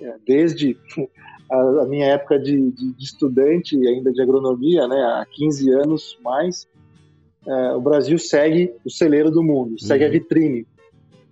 é, 0.00 0.14
desde 0.26 0.76
a, 1.50 1.84
minha 1.84 2.06
época 2.06 2.38
de, 2.38 2.70
de, 2.70 2.92
de, 2.94 3.04
estudante 3.04 3.76
ainda 3.86 4.10
de 4.12 4.22
agronomia, 4.22 4.88
né, 4.88 4.96
há 4.96 5.26
15 5.30 5.70
anos 5.70 6.18
mais, 6.24 6.66
é, 7.46 7.72
o 7.72 7.80
Brasil 7.80 8.18
segue 8.18 8.72
o 8.84 8.90
celeiro 8.90 9.30
do 9.30 9.42
mundo, 9.42 9.78
segue 9.78 10.04
uhum. 10.04 10.10
a 10.10 10.12
vitrine. 10.12 10.66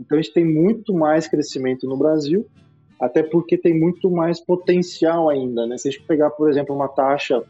Então 0.01 0.19
a 0.19 0.23
gente 0.23 0.33
tem 0.33 0.45
muito 0.45 0.95
mais 0.95 1.29
crescimento 1.29 1.87
no 1.87 1.97
Brasil, 1.97 2.47
até 2.99 3.23
porque 3.23 3.57
tem 3.59 3.79
muito 3.79 4.11
mais 4.11 4.41
potencial 4.41 5.29
ainda. 5.29 5.67
Né? 5.67 5.77
Se 5.77 5.89
a 5.89 5.91
gente 5.91 6.03
pegar, 6.05 6.31
por 6.31 6.49
exemplo, 6.49 6.75
uma 6.75 6.89
taxa, 6.89 7.43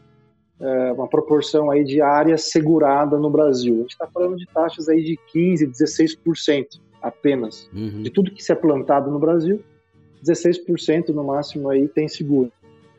é, 0.61 0.93
uma 0.93 1.09
proporção 1.09 1.71
aí 1.71 1.85
de 1.85 2.03
área 2.03 2.37
segurada 2.37 3.17
no 3.19 3.31
Brasil, 3.31 3.75
a 3.77 3.81
gente 3.83 3.93
está 3.93 4.07
falando 4.09 4.37
de 4.37 4.47
taxas 4.47 4.89
aí 4.89 5.03
de 5.03 5.19
15%, 5.35 5.71
16% 5.71 6.81
apenas. 7.01 7.71
Uhum. 7.73 8.03
De 8.03 8.11
tudo 8.11 8.33
que 8.33 8.43
se 8.43 8.53
é 8.53 8.55
plantado 8.55 9.11
no 9.11 9.19
Brasil, 9.19 9.63
16% 10.25 11.09
no 11.11 11.25
máximo 11.25 11.71
aí 11.71 11.89
tem 11.89 12.09
seguro. 12.09 12.53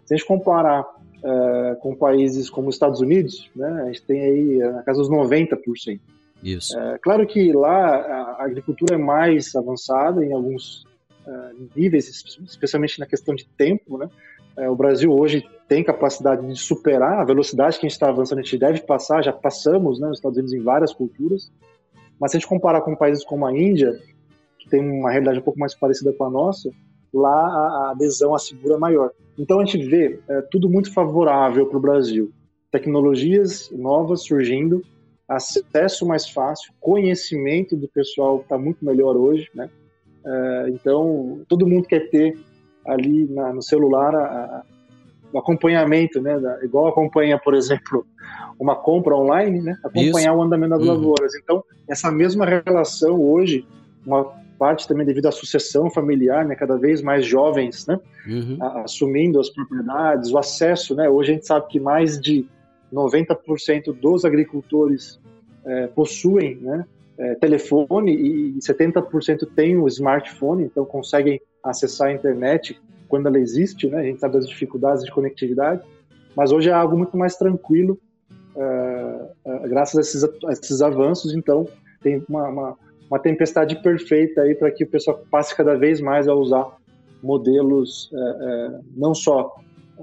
Se 0.06 0.14
a 0.14 0.18
gente 0.18 0.26
comparar 0.26 0.82
uh, 0.82 1.76
com 1.80 1.96
países 1.96 2.50
como 2.50 2.70
os 2.70 2.76
Estados 2.76 3.00
Unidos, 3.00 3.50
né, 3.56 3.84
a 3.84 3.86
gente 3.86 4.02
tem 4.04 4.22
aí 4.22 4.58
na 4.58 4.82
casa 4.84 5.00
dos 5.00 5.10
90%. 5.10 6.00
Isso. 6.44 6.78
Uh, 6.78 6.98
claro 7.02 7.26
que 7.28 7.52
lá 7.54 7.96
a 8.40 8.46
agricultura 8.46 8.96
é 8.96 8.98
mais 8.98 9.56
avançada 9.56 10.26
em 10.26 10.34
alguns 10.34 10.84
uh, 11.26 11.70
níveis, 11.76 12.10
especialmente 12.44 13.00
na 13.00 13.06
questão 13.06 13.36
de 13.36 13.48
tempo, 13.58 13.98
né? 13.98 14.10
o 14.58 14.76
Brasil 14.76 15.10
hoje 15.14 15.48
tem 15.72 15.82
capacidade 15.82 16.46
de 16.46 16.60
superar 16.60 17.20
a 17.20 17.24
velocidade 17.24 17.80
que 17.80 17.86
a 17.86 17.88
gente 17.88 17.96
está 17.96 18.10
avançando, 18.10 18.40
a 18.40 18.42
gente 18.42 18.58
deve 18.58 18.82
passar, 18.82 19.24
já 19.24 19.32
passamos, 19.32 20.02
né, 20.02 20.10
os 20.10 20.18
Estados 20.18 20.38
Unidos 20.38 20.54
em 20.54 20.62
várias 20.62 20.94
culturas, 20.94 21.50
mas 22.20 22.32
se 22.32 22.38
a 22.38 22.40
gente 22.42 22.50
comparar 22.50 22.82
com 22.82 22.94
países 22.94 23.24
como 23.24 23.46
a 23.46 23.58
Índia, 23.58 23.98
que 24.60 24.70
tem 24.70 24.82
uma 24.82 25.10
realidade 25.10 25.40
um 25.40 25.42
pouco 25.42 25.58
mais 25.58 25.74
parecida 25.74 26.12
com 26.12 26.26
a 26.26 26.30
nossa, 26.30 26.70
lá 27.14 27.32
a 27.32 27.92
adesão 27.92 28.36
à 28.36 28.40
segura 28.40 28.76
é 28.76 28.78
maior. 28.78 29.12
Então 29.38 29.60
a 29.60 29.66
gente 29.66 29.84
vê 29.86 30.20
é, 30.28 30.42
tudo 30.52 30.70
muito 30.70 30.94
favorável 30.94 31.66
para 31.66 31.78
o 31.78 31.82
Brasil. 31.82 32.32
Tecnologias 32.70 33.72
novas 33.72 34.24
surgindo, 34.24 34.84
acesso 35.36 36.06
mais 36.06 36.28
fácil, 36.30 36.74
conhecimento 36.80 37.76
do 37.76 37.88
pessoal 37.88 38.42
está 38.42 38.58
muito 38.58 38.84
melhor 38.84 39.16
hoje, 39.16 39.50
né? 39.54 39.70
É, 40.24 40.66
então 40.70 41.42
todo 41.48 41.68
mundo 41.68 41.88
quer 41.88 42.10
ter 42.10 42.38
ali 42.86 43.28
na, 43.28 43.54
no 43.54 43.62
celular 43.62 44.14
a, 44.16 44.26
a, 44.26 44.64
o 45.34 45.38
acompanhamento, 45.40 46.22
né? 46.22 46.40
Da, 46.40 46.64
igual 46.64 46.88
acompanha, 46.88 47.40
por 47.40 47.54
exemplo, 47.54 48.06
uma 48.60 48.76
compra 48.76 49.16
online, 49.16 49.62
né? 49.62 49.78
Acompanhar 49.84 50.32
Isso. 50.32 50.40
o 50.40 50.42
andamento 50.42 50.78
das 50.78 50.88
uhum. 50.88 50.94
lavouras. 50.94 51.34
Então 51.36 51.64
essa 51.88 52.12
mesma 52.12 52.46
relação 52.46 53.20
hoje, 53.22 53.66
uma 54.06 54.42
parte 54.62 54.88
também 54.88 55.04
devido 55.04 55.26
à 55.26 55.32
sucessão 55.32 55.90
familiar, 55.90 56.46
né, 56.46 56.54
cada 56.54 56.78
vez 56.78 57.02
mais 57.02 57.26
jovens, 57.26 57.88
né, 57.88 58.00
uhum. 58.28 58.58
assumindo 58.84 59.40
as 59.40 59.50
propriedades, 59.50 60.32
o 60.32 60.38
acesso, 60.38 60.94
né, 60.94 61.10
hoje 61.10 61.32
a 61.32 61.34
gente 61.34 61.48
sabe 61.48 61.68
que 61.68 61.80
mais 61.80 62.22
de 62.22 62.46
90% 62.92 63.94
dos 63.94 64.26
agricultores 64.26 65.20
é, 65.66 65.88
possuem, 65.88 66.56
né, 66.58 66.86
é, 67.18 67.36
telefone 67.36 68.14
e 68.14 68.60
70% 68.60 69.48
têm 69.56 69.78
o 69.78 69.88
smartphone, 69.88 70.64
então 70.64 70.84
conseguem 70.86 71.40
acessar 71.64 72.08
a 72.08 72.14
internet 72.14 72.80
quando 73.08 73.28
ela 73.28 73.40
existe, 73.40 73.88
né, 73.88 74.00
a 74.00 74.04
gente 74.04 74.20
sabe 74.20 74.36
das 74.36 74.48
dificuldades 74.48 75.04
de 75.04 75.12
conectividade, 75.12 75.82
mas 76.36 76.52
hoje 76.52 76.70
é 76.70 76.74
algo 76.74 76.98
muito 76.98 77.18
mais 77.18 77.36
tranquilo, 77.36 78.00
é, 78.56 79.30
é 79.46 79.68
graças 79.68 79.98
a 79.98 80.02
esses, 80.02 80.24
a 80.24 80.52
esses, 80.52 80.82
avanços, 80.82 81.36
então 81.36 81.68
tem 82.02 82.24
uma, 82.28 82.48
uma 82.48 82.78
uma 83.12 83.20
tempestade 83.20 83.76
perfeita 83.82 84.42
aí 84.42 84.56
para 84.56 84.72
que 84.72 84.86
o 84.86 84.88
pessoal 84.88 85.22
passe 85.30 85.54
cada 85.54 85.76
vez 85.76 86.00
mais 86.00 86.30
a 86.30 86.34
usar 86.34 86.78
modelos 87.22 88.10
é, 88.14 88.18
é, 88.18 88.80
não 88.96 89.14
só 89.14 89.54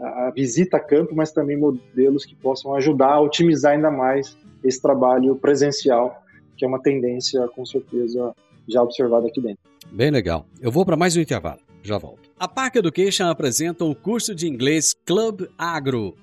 a 0.03 0.33
visita 0.35 0.77
a 0.77 0.81
campo, 0.81 1.15
mas 1.15 1.33
também 1.33 1.57
modelos 1.57 2.25
que 2.25 2.35
possam 2.35 2.75
ajudar 2.75 3.13
a 3.13 3.21
otimizar 3.21 3.73
ainda 3.73 3.91
mais 3.91 4.37
esse 4.63 4.81
trabalho 4.81 5.37
presencial, 5.37 6.23
que 6.57 6.65
é 6.65 6.69
uma 6.69 6.81
tendência 6.81 7.47
com 7.49 7.65
certeza 7.65 8.35
já 8.69 8.83
observada 8.83 9.29
aqui 9.29 9.41
dentro. 9.41 9.63
Bem 9.91 10.11
legal. 10.11 10.47
Eu 10.61 10.71
vou 10.71 10.85
para 10.85 10.97
mais 10.97 11.17
um 11.17 11.21
intervalo. 11.21 11.61
Já 11.83 11.97
volto. 11.97 12.29
A 12.39 12.47
Park 12.47 12.77
Education 12.77 13.27
apresenta 13.27 13.85
o 13.85 13.95
curso 13.95 14.35
de 14.35 14.47
inglês 14.47 14.95
Club 15.07 15.47
Agro. 15.57 16.15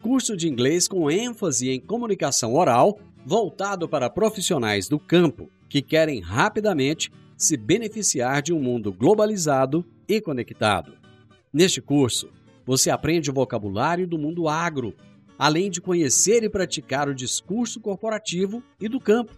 Curso 0.00 0.36
de 0.36 0.48
inglês 0.48 0.86
com 0.86 1.10
ênfase 1.10 1.70
em 1.70 1.80
comunicação 1.80 2.54
oral, 2.54 2.98
voltado 3.26 3.88
para 3.88 4.08
profissionais 4.08 4.88
do 4.88 4.98
campo 4.98 5.50
que 5.68 5.82
querem 5.82 6.20
rapidamente 6.20 7.10
se 7.36 7.56
beneficiar 7.56 8.42
de 8.42 8.52
um 8.52 8.60
mundo 8.60 8.92
globalizado 8.92 9.84
e 10.08 10.20
conectado. 10.20 10.92
Neste 11.52 11.80
curso, 11.80 12.30
você 12.68 12.90
aprende 12.90 13.30
o 13.30 13.32
vocabulário 13.32 14.06
do 14.06 14.18
mundo 14.18 14.46
agro, 14.46 14.94
além 15.38 15.70
de 15.70 15.80
conhecer 15.80 16.42
e 16.42 16.50
praticar 16.50 17.08
o 17.08 17.14
discurso 17.14 17.80
corporativo 17.80 18.62
e 18.78 18.90
do 18.90 19.00
campo. 19.00 19.32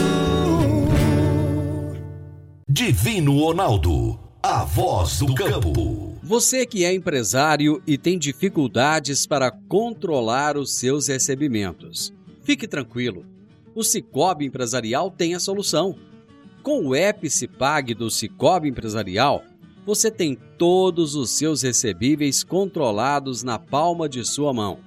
Divino 2.68 3.38
Ronaldo 3.38 4.18
a 4.42 4.64
voz 4.64 5.20
do 5.20 5.32
campo. 5.34 6.11
Você 6.24 6.64
que 6.64 6.84
é 6.84 6.94
empresário 6.94 7.82
e 7.84 7.98
tem 7.98 8.16
dificuldades 8.16 9.26
para 9.26 9.50
controlar 9.50 10.56
os 10.56 10.72
seus 10.72 11.08
recebimentos. 11.08 12.14
Fique 12.44 12.68
tranquilo. 12.68 13.26
O 13.74 13.82
Cicobi 13.82 14.46
Empresarial 14.46 15.10
tem 15.10 15.34
a 15.34 15.40
solução. 15.40 15.98
Com 16.62 16.86
o 16.86 16.94
Epicipag 16.94 17.92
do 17.92 18.08
Cicobi 18.08 18.68
Empresarial, 18.68 19.42
você 19.84 20.12
tem 20.12 20.38
todos 20.56 21.16
os 21.16 21.30
seus 21.30 21.62
recebíveis 21.62 22.44
controlados 22.44 23.42
na 23.42 23.58
palma 23.58 24.08
de 24.08 24.24
sua 24.24 24.52
mão. 24.52 24.78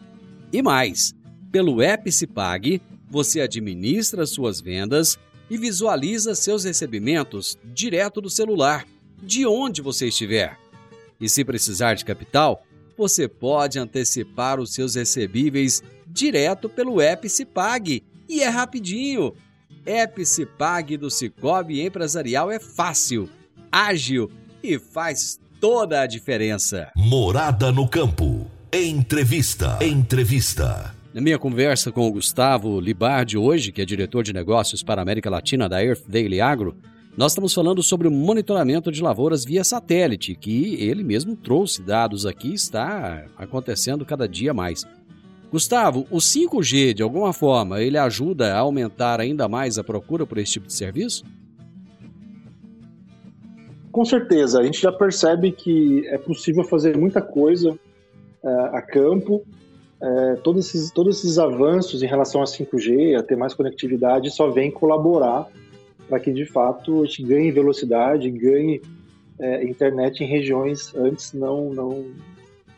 E 0.54 0.62
mais, 0.62 1.13
pelo 1.52 1.84
Epicipag, 1.84 2.82
você 3.10 3.41
administra 3.41 4.26
suas 4.26 4.62
vendas 4.62 5.19
e 5.50 5.58
visualiza 5.58 6.34
seus 6.34 6.63
recebimentos 6.63 7.58
direto 7.74 8.21
do 8.21 8.30
celular 8.30 8.86
de 9.21 9.45
onde 9.45 9.82
você 9.82 10.08
estiver. 10.08 10.64
E 11.19 11.30
se 11.30 11.43
precisar 11.43 11.93
de 11.93 12.06
capital, 12.06 12.63
você 12.97 13.28
pode 13.28 13.78
antecipar 13.80 14.60
os 14.60 14.73
seus 14.73 14.95
recebíveis 14.95 15.84
direto 16.08 16.69
pelo 16.69 17.01
Epicipag 17.01 18.04
e 18.28 18.41
é 18.41 18.49
rapidinho. 18.49 19.34
Epicipag 19.86 20.97
do 20.97 21.12
Cicobi 21.12 21.82
Empresarial 21.82 22.51
é 22.51 22.60
fácil, 22.60 23.30
ágil 23.71 24.32
e 24.63 24.80
faz 24.80 25.39
toda 25.60 26.01
a 26.01 26.08
diferença. 26.08 26.91
Morada 26.95 27.71
no 27.71 27.88
campo. 27.88 28.49
Entrevista. 28.74 29.78
Entrevista. 29.82 30.95
Na 31.13 31.22
minha 31.22 31.39
conversa 31.39 31.91
com 31.91 32.07
o 32.07 32.11
Gustavo 32.11 32.80
Libardi 32.80 33.38
hoje, 33.38 33.72
que 33.72 33.82
é 33.82 33.86
diretor 33.86 34.24
de 34.24 34.34
negócios 34.34 34.84
para 34.84 35.01
a 35.01 35.03
América 35.03 35.30
Latina 35.30 35.70
da 35.70 35.82
Earth 35.82 36.03
Daily 36.07 36.41
Agro, 36.41 36.76
nós 37.18 37.32
estamos 37.32 37.53
falando 37.53 37.82
sobre 37.82 38.09
o 38.09 38.11
monitoramento 38.11 38.91
de 38.91 39.01
lavouras 39.01 39.45
via 39.45 39.63
satélite, 39.63 40.36
que 40.36 40.76
ele 40.84 41.01
mesmo 41.01 41.34
trouxe 41.34 41.82
dados 41.82 42.26
aqui, 42.26 42.53
está 42.53 43.26
acontecendo 43.38 44.05
cada 44.05 44.28
dia 44.28 44.53
mais. 44.53 44.86
Gustavo, 45.49 46.05
o 46.11 46.18
5G, 46.18 46.93
de 46.93 47.01
alguma 47.01 47.32
forma, 47.32 47.82
ele 47.82 47.97
ajuda 47.97 48.53
a 48.53 48.59
aumentar 48.59 49.22
ainda 49.22 49.47
mais 49.47 49.78
a 49.78 49.84
procura 49.84 50.26
por 50.26 50.38
esse 50.38 50.53
tipo 50.53 50.68
de 50.68 50.74
serviço? 50.74 51.24
Com 53.93 54.03
certeza, 54.03 54.59
a 54.59 54.63
gente 54.66 54.82
já 54.82 54.91
percebe 54.91 55.53
que 55.53 56.05
é 56.07 56.18
possível 56.18 56.66
fazer 56.66 56.97
muita 56.97 57.22
coisa 57.22 57.80
é, 58.43 58.49
a 58.74 58.82
campo. 58.82 59.41
É, 60.01 60.36
todos, 60.43 60.68
esses, 60.68 60.91
todos 60.91 61.20
esses 61.20 61.39
avanços 61.39 62.03
em 62.03 62.07
relação 62.07 62.41
a 62.41 62.45
5G, 62.45 63.18
a 63.18 63.24
ter 63.24 63.38
mais 63.38 63.53
conectividade, 63.53 64.30
só 64.32 64.51
vem 64.51 64.70
colaborar 64.70 65.47
para 66.08 66.20
que 66.20 66.32
de 66.32 66.45
fato 66.45 67.03
a 67.03 67.06
gente 67.06 67.24
ganhe 67.24 67.51
velocidade, 67.51 68.30
ganhe 68.30 68.82
é, 69.39 69.64
internet 69.64 70.24
em 70.24 70.28
regiões 70.28 70.93
antes 70.95 71.34
não 71.34 71.74
não, 71.74 72.06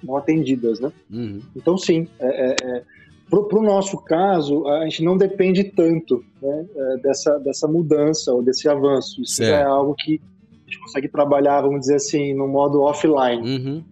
não 0.03 0.17
atendidas, 0.17 0.79
né? 0.79 0.91
Uhum. 1.11 1.41
Então 1.55 1.77
sim, 1.77 2.07
é, 2.19 2.51
é, 2.51 2.55
é 2.63 2.83
Para 3.29 3.59
o 3.59 3.61
nosso 3.61 3.97
caso, 3.97 4.67
a 4.67 4.83
gente 4.85 5.03
não 5.03 5.17
depende 5.17 5.63
tanto 5.65 6.23
né, 6.41 6.65
é, 6.75 6.97
dessa, 6.97 7.37
dessa 7.39 7.67
mudança 7.67 8.33
ou 8.33 8.41
desse 8.41 8.69
avanço. 8.69 9.21
Isso 9.21 9.43
é 9.43 9.63
algo 9.63 9.93
que 9.95 10.21
a 10.65 10.69
gente 10.69 10.79
consegue 10.79 11.07
trabalhar, 11.07 11.61
vamos 11.61 11.81
dizer 11.81 11.95
assim, 11.95 12.33
no 12.33 12.47
modo 12.47 12.81
offline. 12.81 13.41
Uhum. 13.41 13.83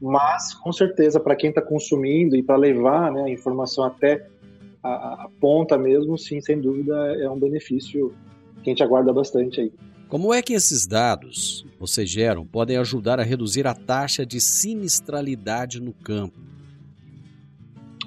Mas, 0.00 0.52
com 0.54 0.72
certeza, 0.72 1.20
para 1.20 1.36
quem 1.36 1.50
está 1.50 1.62
consumindo 1.62 2.34
e 2.34 2.42
para 2.42 2.56
levar 2.56 3.12
né, 3.12 3.22
a 3.22 3.30
informação 3.30 3.84
até 3.84 4.26
a, 4.82 5.24
a 5.24 5.28
ponta 5.40 5.78
mesmo, 5.78 6.18
sim, 6.18 6.40
sem 6.40 6.60
dúvida, 6.60 6.94
é 7.20 7.30
um 7.30 7.38
benefício 7.38 8.12
que 8.62 8.70
a 8.70 8.72
gente 8.72 8.82
aguarda 8.82 9.12
bastante 9.12 9.60
aí. 9.60 9.72
Como 10.08 10.32
é 10.32 10.42
que 10.42 10.52
esses 10.52 10.86
dados 10.86 11.64
que 11.72 11.80
vocês 11.80 12.08
geram 12.08 12.44
podem 12.44 12.76
ajudar 12.76 13.18
a 13.18 13.22
reduzir 13.22 13.66
a 13.66 13.74
taxa 13.74 14.26
de 14.26 14.40
sinistralidade 14.40 15.80
no 15.80 15.92
campo? 15.92 16.38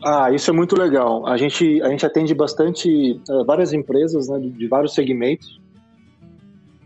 Ah, 0.04 0.32
isso 0.32 0.52
é 0.52 0.54
muito 0.54 0.78
legal. 0.78 1.26
A 1.26 1.36
gente, 1.36 1.82
a 1.82 1.90
gente 1.90 2.06
atende 2.06 2.34
bastante 2.36 3.20
eh, 3.28 3.44
várias 3.44 3.74
empresas 3.74 4.30
né, 4.30 4.40
de, 4.40 4.52
de 4.52 4.68
vários 4.68 4.94
segmentos 4.94 5.60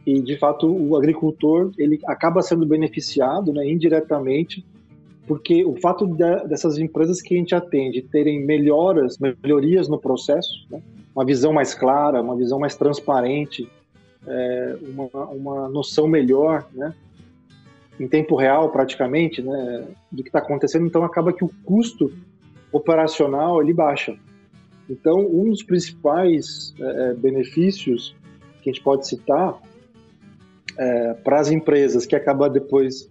e, 0.06 0.22
de 0.22 0.38
fato, 0.38 0.68
o 0.68 0.96
agricultor 0.96 1.72
ele 1.78 2.00
acaba 2.08 2.42
sendo 2.42 2.66
beneficiado 2.66 3.52
né, 3.52 3.70
indiretamente 3.70 4.66
porque 5.30 5.64
o 5.64 5.76
fato 5.76 6.08
da- 6.08 6.44
dessas 6.44 6.80
empresas 6.80 7.22
que 7.22 7.36
a 7.36 7.38
gente 7.38 7.54
atende 7.54 8.02
terem 8.02 8.44
melhoras, 8.44 9.20
melhorias 9.20 9.88
no 9.88 10.00
processo, 10.00 10.66
né, 10.72 10.82
uma 11.16 11.24
visão 11.24 11.54
mais 11.54 11.76
clara, 11.76 12.20
uma 12.20 12.36
visão 12.36 12.58
mais 12.58 12.76
transparente, 12.76 13.70
eh, 14.26 14.76
uma, 14.82 15.26
uma 15.28 15.70
noção 15.70 16.08
melhor, 16.08 16.68
né, 16.74 16.96
em 18.00 18.08
tempo 18.08 18.36
real 18.36 18.72
praticamente, 18.72 19.40
né, 19.40 19.88
do 20.12 20.24
que 20.24 20.30
está 20.30 20.40
acontecendo, 20.40 20.88
então 20.88 21.04
acaba 21.04 21.32
que 21.32 21.46
o 21.46 21.52
custo 21.64 22.12
operacional 22.72 23.62
ele 23.62 23.72
baixa. 23.72 24.18
Então, 24.90 25.20
um 25.20 25.52
dos 25.52 25.62
principais 25.62 26.74
eh, 26.80 27.14
benefícios 27.14 28.16
que 28.64 28.72
a 28.72 28.74
gente 28.74 28.84
pode 28.84 29.08
citar 29.08 29.62
eh, 30.76 31.14
para 31.24 31.40
as 31.40 31.52
empresas 31.52 32.08
que 32.08 32.16
acaba 32.16 32.50
depois 32.50 33.08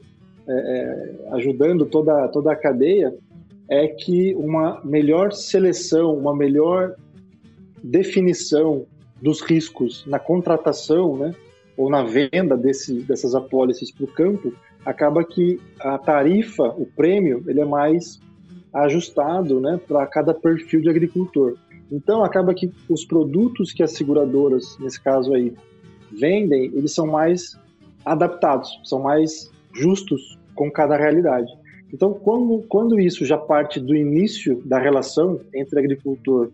eh, 0.49 0.53
eh, 0.53 1.29
ajudando 1.33 1.85
toda, 1.85 2.27
toda 2.29 2.53
a 2.53 2.57
cadeia 2.57 3.15
é 3.69 3.87
que 3.87 4.35
uma 4.35 4.81
melhor 4.83 5.33
seleção, 5.33 6.17
uma 6.17 6.35
melhor 6.35 6.95
definição 7.83 8.87
dos 9.21 9.41
riscos 9.43 10.05
na 10.07 10.19
contratação, 10.19 11.17
né, 11.17 11.35
ou 11.77 11.91
na 11.91 12.03
venda 12.03 12.57
desse, 12.57 13.01
dessas 13.03 13.35
apólices 13.35 13.91
para 13.93 14.05
o 14.05 14.09
campo, 14.09 14.53
acaba 14.85 15.23
que 15.23 15.61
a 15.81 15.99
tarifa, 15.99 16.65
o 16.65 16.87
prêmio, 16.87 17.45
ele 17.47 17.61
é 17.61 17.65
mais 17.65 18.19
ajustado 18.73 19.61
né, 19.61 19.79
para 19.87 20.07
cada 20.07 20.33
perfil 20.33 20.81
de 20.81 20.89
agricultor. 20.89 21.57
Então, 21.91 22.25
acaba 22.25 22.55
que 22.55 22.73
os 22.89 23.05
produtos 23.05 23.73
que 23.73 23.83
as 23.83 23.93
seguradoras, 23.93 24.79
nesse 24.79 25.01
caso 25.01 25.33
aí, 25.35 25.55
vendem, 26.11 26.67
eles 26.75 26.95
são 26.95 27.07
mais 27.07 27.59
adaptados, 28.05 28.81
são 28.85 29.01
mais 29.01 29.51
justos 29.79 30.39
com 30.55 30.71
cada 30.71 30.97
realidade. 30.97 31.51
Então, 31.93 32.13
quando, 32.13 32.63
quando 32.69 33.01
isso 33.01 33.25
já 33.25 33.39
parte 33.39 33.81
do 33.81 33.95
início 33.95 34.61
da 34.65 34.79
relação 34.79 35.41
entre 35.55 35.79
agricultor 35.79 36.51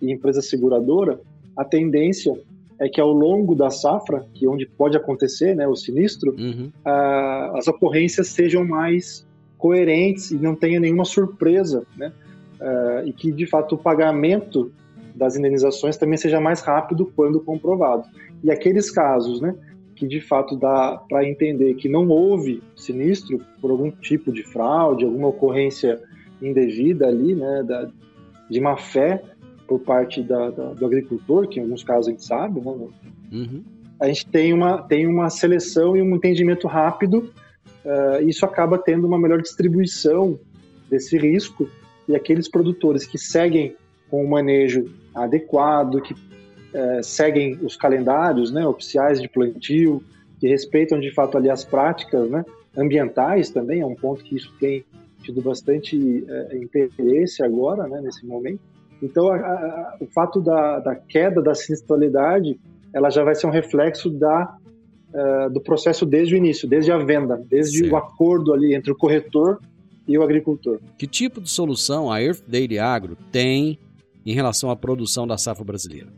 e 0.00 0.10
empresa 0.12 0.40
seguradora, 0.40 1.20
a 1.56 1.64
tendência 1.64 2.34
é 2.78 2.88
que 2.88 3.00
ao 3.00 3.12
longo 3.12 3.54
da 3.54 3.70
safra, 3.70 4.24
que 4.32 4.46
é 4.46 4.48
onde 4.48 4.64
pode 4.64 4.96
acontecer 4.96 5.54
né, 5.54 5.66
o 5.66 5.74
sinistro, 5.74 6.34
Uhum. 6.38 6.70
ah, 6.84 7.52
as 7.56 7.66
ocorrências 7.66 8.28
sejam 8.28 8.64
mais 8.64 9.26
coerentes 9.58 10.30
e 10.30 10.36
não 10.36 10.54
tenha 10.54 10.78
nenhuma 10.78 11.04
surpresa, 11.04 11.84
né? 11.96 12.12
Ah, 12.60 13.02
e 13.04 13.12
que 13.12 13.32
de 13.32 13.46
fato 13.46 13.74
o 13.74 13.78
pagamento 13.78 14.70
das 15.14 15.36
indenizações 15.36 15.96
também 15.96 16.16
seja 16.16 16.40
mais 16.40 16.60
rápido 16.60 17.12
quando 17.16 17.40
comprovado. 17.40 18.04
E 18.44 18.50
aqueles 18.52 18.88
casos, 18.88 19.40
né, 19.40 19.52
que 19.98 20.06
de 20.06 20.20
fato 20.20 20.56
dá 20.56 20.96
para 21.08 21.28
entender 21.28 21.74
que 21.74 21.88
não 21.88 22.08
houve 22.08 22.62
sinistro 22.76 23.40
por 23.60 23.70
algum 23.70 23.90
tipo 23.90 24.32
de 24.32 24.44
fraude, 24.44 25.04
alguma 25.04 25.28
ocorrência 25.28 26.00
indevida 26.40 27.08
ali, 27.08 27.34
né, 27.34 27.64
da, 27.66 27.90
de 28.48 28.60
má 28.60 28.76
fé 28.76 29.20
por 29.66 29.80
parte 29.80 30.22
da, 30.22 30.50
da- 30.50 30.72
do 30.72 30.86
agricultor, 30.86 31.48
que 31.48 31.58
em 31.58 31.62
alguns 31.64 31.82
casos 31.82 32.08
a 32.08 32.10
gente 32.12 32.24
sabe, 32.24 32.60
né, 32.60 32.72
Uhum. 33.30 33.62
a 34.00 34.06
gente 34.06 34.26
tem 34.28 34.52
uma, 34.54 34.80
tem 34.82 35.06
uma 35.06 35.28
seleção 35.28 35.96
e 35.96 36.00
um 36.00 36.14
entendimento 36.14 36.66
rápido, 36.68 37.30
eh, 37.84 38.22
isso 38.22 38.46
acaba 38.46 38.78
tendo 38.78 39.06
uma 39.06 39.18
melhor 39.18 39.42
distribuição 39.42 40.38
desse 40.88 41.18
risco, 41.18 41.68
e 42.08 42.14
aqueles 42.16 42.48
produtores 42.48 43.04
que 43.06 43.18
seguem 43.18 43.74
com 44.08 44.24
o 44.24 44.30
manejo 44.30 44.86
adequado, 45.14 46.00
que 46.00 46.14
eh, 46.74 47.00
seguem 47.02 47.58
os 47.62 47.76
calendários 47.76 48.50
né, 48.52 48.66
oficiais 48.66 49.20
de 49.20 49.28
plantio, 49.28 50.02
que 50.40 50.46
respeitam 50.48 51.00
de 51.00 51.12
fato 51.12 51.36
ali 51.36 51.50
as 51.50 51.64
práticas 51.64 52.28
né, 52.30 52.44
ambientais 52.76 53.50
também, 53.50 53.80
é 53.80 53.86
um 53.86 53.94
ponto 53.94 54.22
que 54.22 54.36
isso 54.36 54.52
tem 54.60 54.84
tido 55.22 55.42
bastante 55.42 56.24
eh, 56.28 56.56
interesse 56.62 57.42
agora, 57.42 57.86
né, 57.88 58.00
nesse 58.00 58.24
momento. 58.26 58.60
Então, 59.02 59.28
a- 59.28 59.36
a- 59.36 59.96
o 60.00 60.06
fato 60.06 60.40
da, 60.40 60.78
da 60.80 60.94
queda 60.94 61.40
da 61.42 61.54
sinistralidade 61.54 62.58
ela 62.92 63.10
já 63.10 63.22
vai 63.22 63.34
ser 63.34 63.46
um 63.46 63.50
reflexo 63.50 64.08
da, 64.10 64.56
eh, 65.12 65.48
do 65.50 65.60
processo 65.60 66.06
desde 66.06 66.34
o 66.34 66.36
início, 66.38 66.66
desde 66.68 66.90
a 66.90 66.98
venda, 66.98 67.36
desde 67.48 67.80
Certo. 67.80 67.92
o 67.92 67.96
acordo 67.96 68.52
ali 68.54 68.74
entre 68.74 68.90
o 68.90 68.96
corretor 68.96 69.60
e 70.06 70.16
o 70.16 70.22
agricultor. 70.22 70.78
Que 70.96 71.06
tipo 71.06 71.40
de 71.40 71.50
solução 71.50 72.10
a 72.10 72.22
Earth 72.22 72.42
Daily 72.48 72.78
Agro 72.78 73.16
tem 73.30 73.78
em 74.24 74.32
relação 74.32 74.70
à 74.70 74.76
produção 74.76 75.26
da 75.26 75.36
safra 75.36 75.64
brasileira? 75.64 76.08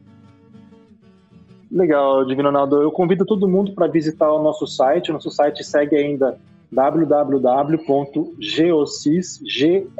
Legal, 1.70 2.24
Divino 2.24 2.48
Ronaldo. 2.48 2.82
Eu 2.82 2.90
convido 2.90 3.24
todo 3.24 3.46
mundo 3.48 3.72
para 3.72 3.86
visitar 3.86 4.32
o 4.32 4.42
nosso 4.42 4.66
site. 4.66 5.10
O 5.10 5.12
nosso 5.14 5.30
site 5.30 5.62
segue 5.62 5.94
ainda 5.96 6.36
www.geosys, 6.72 7.80
G-E-O-S-Y-S.com. 9.46 9.90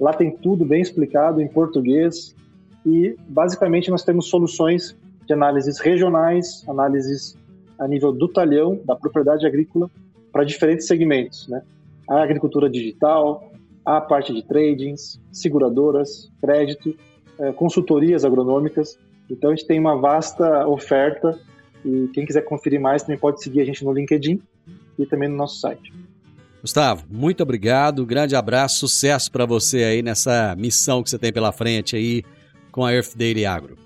Lá 0.00 0.12
tem 0.12 0.30
tudo 0.36 0.64
bem 0.64 0.80
explicado 0.80 1.40
em 1.40 1.48
português 1.48 2.36
e 2.86 3.16
basicamente 3.28 3.90
nós 3.90 4.04
temos 4.04 4.28
soluções 4.28 4.96
de 5.26 5.32
análises 5.32 5.80
regionais, 5.80 6.64
análises 6.68 7.36
a 7.78 7.88
nível 7.88 8.12
do 8.12 8.28
talhão, 8.28 8.80
da 8.84 8.94
propriedade 8.94 9.46
agrícola, 9.46 9.90
para 10.32 10.44
diferentes 10.44 10.86
segmentos, 10.86 11.48
né? 11.48 11.62
A 12.08 12.22
agricultura 12.22 12.68
digital, 12.70 13.50
a 13.84 14.00
parte 14.00 14.32
de 14.32 14.42
tradings, 14.42 15.20
seguradoras, 15.30 16.30
crédito, 16.40 16.96
eh, 17.38 17.52
consultorias 17.52 18.24
agronômicas. 18.24 18.98
Então 19.30 19.50
a 19.50 19.54
gente 19.54 19.66
tem 19.66 19.78
uma 19.78 19.96
vasta 19.96 20.66
oferta 20.66 21.38
e 21.84 22.08
quem 22.12 22.24
quiser 22.26 22.42
conferir 22.42 22.80
mais 22.80 23.02
também 23.02 23.18
pode 23.18 23.42
seguir 23.42 23.60
a 23.60 23.64
gente 23.64 23.84
no 23.84 23.92
LinkedIn 23.92 24.40
e 24.98 25.06
também 25.06 25.28
no 25.28 25.36
nosso 25.36 25.60
site. 25.60 25.92
Gustavo, 26.60 27.04
muito 27.10 27.42
obrigado, 27.42 28.06
grande 28.06 28.36
abraço, 28.36 28.86
sucesso 28.86 29.32
para 29.32 29.44
você 29.44 29.82
aí 29.82 30.02
nessa 30.02 30.54
missão 30.56 31.02
que 31.02 31.10
você 31.10 31.18
tem 31.18 31.32
pela 31.32 31.50
frente 31.50 31.96
aí 31.96 32.22
com 32.70 32.84
a 32.84 32.92
Earth 32.92 33.16
Daily 33.16 33.44
Agro. 33.44 33.76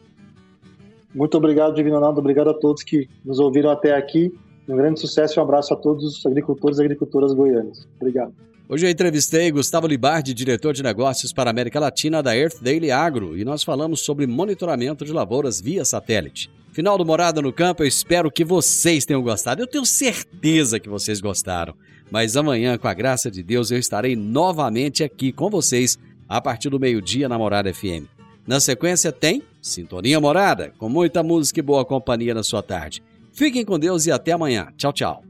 Muito 1.15 1.35
obrigado, 1.39 1.75
Divino 1.75 1.95
Ronaldo. 1.95 2.21
Obrigado 2.21 2.51
a 2.51 2.55
todos 2.55 2.83
que 2.83 3.09
nos 3.25 3.39
ouviram 3.39 3.71
até 3.71 3.97
aqui. 3.97 4.31
Um 4.69 4.77
grande 4.77 5.01
sucesso 5.01 5.39
e 5.39 5.41
um 5.41 5.45
abraço 5.45 5.73
a 5.73 5.77
todos 5.77 6.05
os 6.05 6.27
agricultores 6.27 6.79
e 6.79 6.83
agricultoras 6.83 7.33
goianos. 7.33 7.89
Obrigado. 7.99 8.35
Hoje 8.69 8.85
eu 8.85 8.91
entrevistei 8.91 9.49
Gustavo 9.53 9.87
Libardi, 9.87 10.35
diretor 10.35 10.75
de 10.75 10.83
negócios 10.83 11.33
para 11.33 11.49
a 11.49 11.53
América 11.53 11.79
Latina 11.79 12.21
da 12.21 12.37
Earth 12.37 12.61
Daily 12.61 12.91
Agro, 12.91 13.39
e 13.39 13.45
nós 13.45 13.63
falamos 13.63 14.01
sobre 14.01 14.27
monitoramento 14.27 15.05
de 15.05 15.13
lavouras 15.13 15.61
via 15.61 15.85
satélite. 15.85 16.51
Final 16.73 16.99
do 16.99 17.07
Morada 17.07 17.41
no 17.41 17.53
Campo, 17.53 17.85
eu 17.85 17.87
espero 17.87 18.29
que 18.29 18.45
vocês 18.45 19.05
tenham 19.05 19.23
gostado. 19.23 19.63
Eu 19.63 19.69
tenho 19.69 19.87
certeza 19.87 20.81
que 20.81 20.89
vocês 20.89 21.21
gostaram. 21.21 21.75
Mas 22.11 22.37
amanhã, 22.37 22.77
com 22.77 22.89
a 22.89 22.93
graça 22.93 23.31
de 23.31 23.41
Deus, 23.41 23.71
eu 23.71 23.79
estarei 23.79 24.17
novamente 24.17 25.05
aqui 25.05 25.31
com 25.31 25.49
vocês 25.49 25.97
a 26.29 26.41
partir 26.41 26.69
do 26.69 26.81
meio-dia 26.81 27.29
na 27.29 27.39
Morada 27.39 27.73
FM. 27.73 28.05
Na 28.45 28.59
sequência 28.59 29.13
tem 29.13 29.43
Sintonia 29.63 30.21
Morada, 30.21 30.73
com 30.77 30.89
muita 30.89 31.23
música 31.23 31.61
e 31.61 31.63
boa 31.63 31.85
companhia 31.85 32.35
na 32.35 32.43
sua 32.43 32.65
tarde. 32.65 33.01
Fiquem 33.33 33.65
com 33.65 33.79
Deus 33.79 34.07
e 34.07 34.11
até 34.11 34.33
amanhã. 34.33 34.69
Tchau, 34.77 34.93
tchau. 34.93 35.26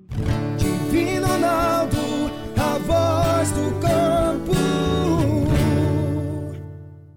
Voz 3.46 3.50
do 3.52 3.70
campo. 3.80 4.56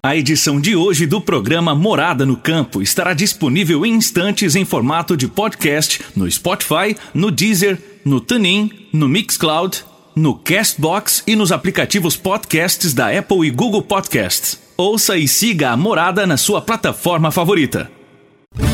A 0.04 0.16
edição 0.16 0.60
de 0.62 0.76
hoje 0.76 1.06
do 1.06 1.20
programa 1.20 1.76
Morada 1.76 2.26
no 2.26 2.38
Campo 2.38 2.82
estará 2.82 3.14
disponível 3.14 3.86
em 3.86 3.94
instantes 3.94 4.56
em 4.56 4.64
formato 4.64 5.18
de 5.18 5.28
podcast 5.28 6.02
no 6.16 6.30
Spotify, 6.30 6.96
no 7.14 7.30
Deezer, 7.32 7.78
no 8.06 8.22
TuneIn, 8.22 8.72
no 8.94 9.10
Mixcloud, 9.10 9.84
no 10.16 10.36
Castbox 10.36 11.24
e 11.28 11.36
nos 11.36 11.52
aplicativos 11.52 12.16
podcasts 12.16 12.94
da 12.94 13.18
Apple 13.18 13.46
e 13.46 13.52
Google 13.52 13.84
Podcasts. 13.84 14.60
Ouça 14.78 15.18
e 15.18 15.28
siga 15.28 15.72
a 15.72 15.78
Morada 15.78 16.26
na 16.26 16.38
sua 16.38 16.62
plataforma 16.62 17.32
favorita. 17.32 17.92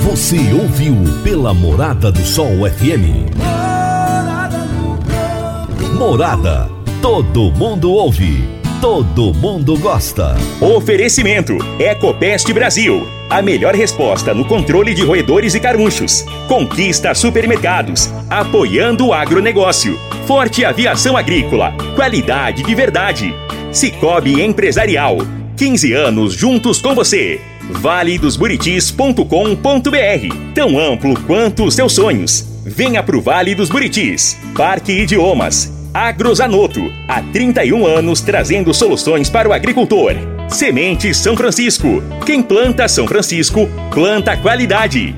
Você 0.03 0.38
ouviu 0.53 0.95
pela 1.24 1.53
Morada 1.53 2.12
do 2.12 2.24
Sol 2.24 2.70
FM. 2.70 3.36
Morada 3.36 4.58
no 4.66 4.97
campo. 4.99 5.93
Morada. 5.95 6.84
Todo 7.06 7.51
mundo 7.51 7.91
ouve. 7.91 8.43
todo 8.82 9.32
mundo 9.32 9.78
gosta. 9.78 10.36
Oferecimento: 10.60 11.56
Ecopest 11.78 12.51
Brasil. 12.51 13.08
A 13.30 13.43
melhor 13.43 13.76
resposta 13.76 14.34
no 14.34 14.43
controle 14.43 14.91
de 14.91 15.03
roedores 15.03 15.53
e 15.53 15.60
carunchos. 15.60 16.26
Conquista 16.47 17.14
supermercados. 17.14 18.12
Apoiando 18.28 19.06
o 19.06 19.14
agronegócio. 19.14 19.99
Forte 20.26 20.66
aviação 20.66 21.16
agrícola. 21.16 21.76
Qualidade 21.93 22.64
de 22.64 22.74
verdade. 22.74 23.36
Cicobi 23.72 24.41
Empresarial. 24.41 25.18
15 25.58 25.93
anos 25.93 26.34
juntos 26.34 26.82
com 26.82 26.95
você. 26.95 27.39
valedosburitis.com.br 27.70 30.53
Tão 30.56 30.80
amplo 30.80 31.14
quanto 31.22 31.66
os 31.66 31.76
seus 31.76 31.93
sonhos. 31.93 32.43
Venha 32.66 33.03
pro 33.03 33.22
Vale 33.22 33.53
dos 33.53 33.70
Buritis. 33.70 34.36
Parque 34.56 34.91
Idiomas. 34.91 35.74
Agrozanoto. 35.96 36.91
Há 37.08 37.22
31 37.22 37.88
anos 37.88 38.20
trazendo 38.20 38.74
soluções 38.74 39.30
para 39.30 39.48
o 39.48 39.54
agricultor. 39.54 40.12
Semente 40.50 41.14
São 41.14 41.38
Francisco. 41.38 42.04
Quem 42.26 42.43
planta 42.43 42.86
São 42.89 43.08
Francisco, 43.08 43.70
planta 43.89 44.36
qualidade. 44.36 45.16